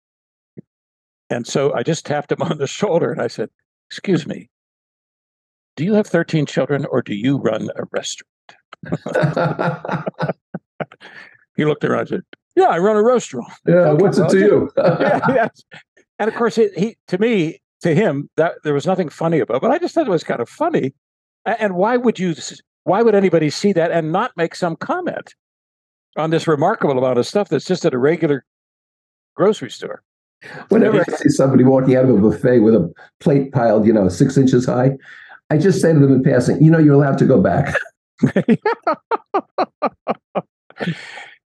And 1.29 1.47
so 1.47 1.73
I 1.73 1.81
just 1.81 2.05
tapped 2.05 2.31
him 2.31 2.41
on 2.41 2.57
the 2.57 2.67
shoulder 2.67 3.11
and 3.11 3.21
I 3.21 3.27
said, 3.27 3.49
Excuse 3.89 4.25
me, 4.25 4.49
do 5.75 5.83
you 5.85 5.93
have 5.93 6.07
13 6.07 6.45
children 6.45 6.85
or 6.85 7.01
do 7.01 7.13
you 7.13 7.37
run 7.37 7.69
a 7.75 7.83
restaurant? 7.91 8.27
he 11.55 11.65
looked 11.65 11.83
around 11.83 11.99
and 11.99 12.09
said, 12.09 12.23
yeah, 12.55 12.67
I 12.67 12.79
run 12.79 12.95
a 12.95 13.03
restaurant. 13.03 13.51
Yeah, 13.65 13.93
what's 13.93 14.17
it 14.17 14.29
to 14.29 14.39
you? 14.39 14.71
yeah, 14.77 15.19
yes. 15.29 15.63
And 16.19 16.29
of 16.29 16.35
course, 16.35 16.57
it, 16.57 16.77
he 16.77 16.97
to 17.07 17.17
me, 17.17 17.61
to 17.81 17.95
him, 17.95 18.29
that 18.37 18.55
there 18.63 18.73
was 18.73 18.85
nothing 18.85 19.09
funny 19.09 19.39
about. 19.39 19.57
It, 19.57 19.61
but 19.61 19.71
I 19.71 19.77
just 19.77 19.95
thought 19.95 20.07
it 20.07 20.11
was 20.11 20.23
kind 20.23 20.41
of 20.41 20.49
funny. 20.49 20.93
And 21.45 21.75
why 21.75 21.97
would 21.97 22.19
you? 22.19 22.35
Why 22.83 23.01
would 23.01 23.15
anybody 23.15 23.49
see 23.49 23.73
that 23.73 23.91
and 23.91 24.11
not 24.11 24.31
make 24.35 24.55
some 24.55 24.75
comment 24.75 25.33
on 26.17 26.29
this 26.29 26.47
remarkable 26.47 26.97
amount 26.97 27.19
of 27.19 27.27
stuff 27.27 27.49
that's 27.49 27.65
just 27.65 27.85
at 27.85 27.93
a 27.93 27.97
regular 27.97 28.43
grocery 29.35 29.69
store? 29.69 30.03
Whenever 30.69 31.01
I 31.01 31.15
see 31.17 31.29
somebody 31.29 31.63
walking 31.63 31.95
out 31.95 32.05
of 32.05 32.09
a 32.09 32.17
buffet 32.17 32.59
with 32.59 32.73
a 32.73 32.91
plate 33.19 33.51
piled, 33.51 33.85
you 33.85 33.93
know, 33.93 34.09
six 34.09 34.37
inches 34.37 34.65
high, 34.65 34.91
I 35.51 35.57
just 35.57 35.81
say 35.81 35.91
to 35.91 35.99
them 35.99 36.13
in 36.13 36.23
passing, 36.23 36.63
you 36.63 36.71
know, 36.71 36.77
you're 36.77 36.93
allowed 36.93 37.17
to 37.17 37.25
go 37.25 37.41
back. 37.41 37.75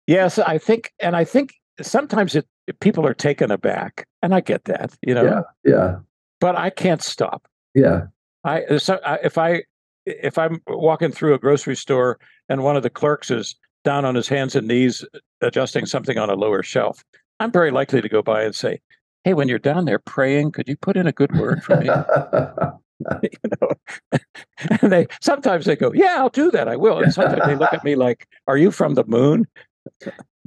Yes, 0.08 0.38
I 0.38 0.60
think, 0.60 0.94
and 1.00 1.16
I 1.16 1.24
think 1.24 1.56
sometimes 1.82 2.36
it, 2.36 2.46
people 2.80 3.08
are 3.08 3.14
taken 3.14 3.50
aback, 3.50 4.08
and 4.22 4.36
I 4.36 4.40
get 4.40 4.66
that, 4.66 4.96
you 5.02 5.16
know. 5.16 5.24
Yeah, 5.24 5.42
yeah. 5.64 5.96
But 6.40 6.56
I 6.56 6.70
can't 6.70 7.02
stop. 7.02 7.48
Yeah. 7.74 8.04
I, 8.44 8.78
so 8.78 9.00
I 9.04 9.16
if 9.24 9.40
I 9.40 9.64
if 10.06 10.38
I'm 10.38 10.62
walking 10.68 11.12
through 11.12 11.34
a 11.34 11.40
grocery 11.40 11.76
store 11.76 12.20
and 12.48 12.64
one 12.64 12.78
of 12.78 12.84
the 12.84 12.92
clerks 12.92 13.32
is 13.32 13.56
down 13.84 14.06
on 14.06 14.14
his 14.14 14.28
hands 14.28 14.56
and 14.56 14.68
knees 14.68 15.04
adjusting 15.42 15.88
something 15.88 16.20
on 16.20 16.30
a 16.30 16.36
lower 16.36 16.62
shelf, 16.62 17.04
I'm 17.40 17.52
very 17.52 17.72
likely 17.72 18.02
to 18.02 18.10
go 18.10 18.22
by 18.22 18.44
and 18.44 18.54
say, 18.54 18.80
"Hey, 19.24 19.34
when 19.34 19.50
you're 19.50 19.58
down 19.58 19.86
there 19.86 20.00
praying, 20.00 20.52
could 20.52 20.70
you 20.70 20.78
put 20.78 20.98
in 20.98 21.08
a 21.08 21.12
good 21.12 21.36
word 21.36 21.64
for 21.64 21.78
me?" 21.78 21.90
you 23.24 23.30
know, 23.62 23.72
and 24.82 24.92
they 24.92 25.08
sometimes 25.22 25.66
they 25.66 25.76
go, 25.76 25.92
"Yeah, 25.94 26.16
I'll 26.18 26.30
do 26.30 26.52
that. 26.52 26.68
I 26.68 26.76
will." 26.76 27.00
And 27.00 27.14
sometimes 27.14 27.46
they 27.46 27.56
look 27.56 27.74
at 27.74 27.84
me 27.84 27.96
like, 27.96 28.28
"Are 28.48 28.58
you 28.58 28.72
from 28.72 28.96
the 28.96 29.04
moon?" 29.06 29.48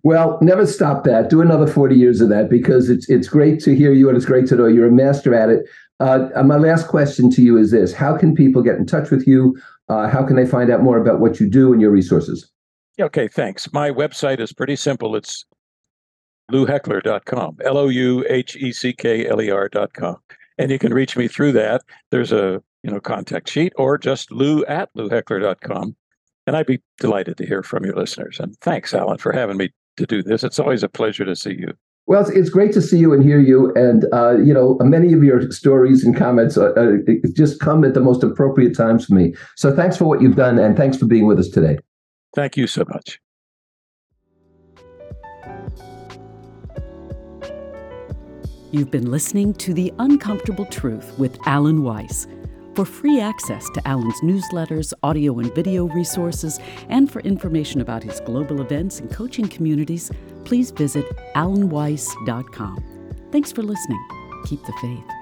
Well, 0.04 0.38
never 0.40 0.64
stop 0.64 1.04
that. 1.04 1.28
Do 1.28 1.40
another 1.40 1.66
40 1.66 1.96
years 1.96 2.20
of 2.20 2.28
that 2.28 2.48
because 2.48 2.88
it's 2.88 3.08
it's 3.08 3.28
great 3.28 3.61
to 3.61 3.74
hear 3.74 3.92
you 3.92 4.08
and 4.08 4.16
it's 4.16 4.26
great 4.26 4.46
to 4.48 4.56
know 4.56 4.66
you're 4.66 4.88
a 4.88 4.92
master 4.92 5.34
at 5.34 5.48
it. 5.48 5.66
Uh, 6.00 6.28
my 6.44 6.56
last 6.56 6.87
question 6.87 7.28
to 7.30 7.42
you 7.42 7.58
is 7.58 7.72
this 7.72 7.92
How 7.92 8.16
can 8.16 8.34
people 8.34 8.62
get 8.62 8.76
in 8.76 8.87
touch 8.87 9.11
with 9.11 9.26
you? 9.26 9.58
Uh, 9.88 10.08
how 10.08 10.22
can 10.24 10.37
they 10.37 10.46
find 10.46 10.70
out 10.70 10.82
more 10.82 10.98
about 10.98 11.18
what 11.18 11.40
you 11.40 11.48
do 11.48 11.72
and 11.72 11.80
your 11.80 11.90
resources? 11.90 12.50
Okay, 13.00 13.28
thanks. 13.28 13.72
My 13.72 13.90
website 13.90 14.40
is 14.40 14.52
pretty 14.52 14.76
simple. 14.76 15.16
It's 15.16 15.44
louheckler.com, 16.52 17.58
L 17.64 17.78
O 17.78 17.88
U 17.88 18.24
H 18.28 18.56
E 18.56 18.72
C 18.72 18.92
K 18.92 19.26
L 19.26 19.40
E 19.40 19.50
R.com. 19.50 20.16
And 20.59 20.71
you 20.71 20.79
can 20.79 20.92
reach 20.92 21.16
me 21.16 21.29
through 21.29 21.53
that. 21.53 21.83
There's 22.11 22.33
a 22.33 22.62
you 22.83 22.90
know 22.90 23.01
contact 23.01 23.49
sheet 23.49 23.73
or 23.77 23.99
just 23.99 24.31
lou 24.31 24.64
at 24.66 24.92
louheckler.com. 24.94 25.97
And 26.47 26.57
I'd 26.57 26.66
be 26.66 26.83
delighted 26.99 27.37
to 27.38 27.47
hear 27.47 27.62
from 27.62 27.85
your 27.85 27.94
listeners. 27.94 28.40
And 28.40 28.57
thanks, 28.61 28.94
Alan, 28.94 29.18
for 29.18 29.33
having 29.33 29.59
me 29.59 29.71
to 29.99 30.07
do 30.07 30.23
this. 30.23 30.42
It's 30.42 30.59
always 30.59 30.83
a 30.83 30.88
pleasure 30.88 31.27
to 31.27 31.37
see 31.37 31.57
you. 31.59 31.75
Well, 32.07 32.23
it's, 32.23 32.31
it's 32.31 32.49
great 32.49 32.73
to 32.73 32.81
see 32.81 32.99
you 32.99 33.12
and 33.12 33.23
hear 33.23 33.38
you. 33.38 33.71
And, 33.75 34.07
uh, 34.14 34.38
you 34.38 34.55
know, 34.55 34.79
many 34.81 35.12
of 35.12 35.23
your 35.23 35.51
stories 35.51 36.03
and 36.03 36.16
comments 36.16 36.57
uh, 36.57 36.71
uh, 36.71 36.97
just 37.35 37.61
come 37.61 37.85
at 37.85 37.92
the 37.92 38.01
most 38.01 38.23
appropriate 38.23 38.75
times 38.75 39.05
for 39.05 39.12
me. 39.12 39.35
So 39.57 39.77
thanks 39.77 39.99
for 39.99 40.07
what 40.07 40.23
you've 40.23 40.37
done. 40.37 40.59
And 40.59 40.75
thanks 40.75 40.97
for 40.97 41.05
being 41.05 41.27
with 41.27 41.38
us 41.38 41.51
today. 41.51 41.77
Thank 42.35 42.57
you 42.57 42.66
so 42.66 42.87
much. 42.88 43.21
You've 48.70 48.90
been 48.90 49.11
listening 49.11 49.54
to 49.54 49.72
The 49.72 49.94
Uncomfortable 49.98 50.66
Truth 50.66 51.18
with 51.18 51.38
Alan 51.46 51.83
Weiss. 51.83 52.26
For 52.74 52.85
free 52.85 53.18
access 53.18 53.66
to 53.70 53.88
Alan's 53.88 54.20
newsletters, 54.20 54.92
audio 55.02 55.38
and 55.38 55.54
video 55.54 55.87
resources, 55.87 56.61
and 56.90 57.11
for 57.11 57.20
information 57.20 57.81
about 57.81 58.02
his 58.02 58.20
global 58.20 58.61
events 58.61 59.00
and 59.00 59.11
coaching 59.11 59.48
communities, 59.48 60.11
please 60.44 60.70
visit 60.70 61.07
alanweiss.com. 61.35 62.85
Thanks 63.33 63.50
for 63.52 63.62
listening. 63.62 64.04
Keep 64.44 64.62
the 64.66 64.74
faith. 64.83 65.17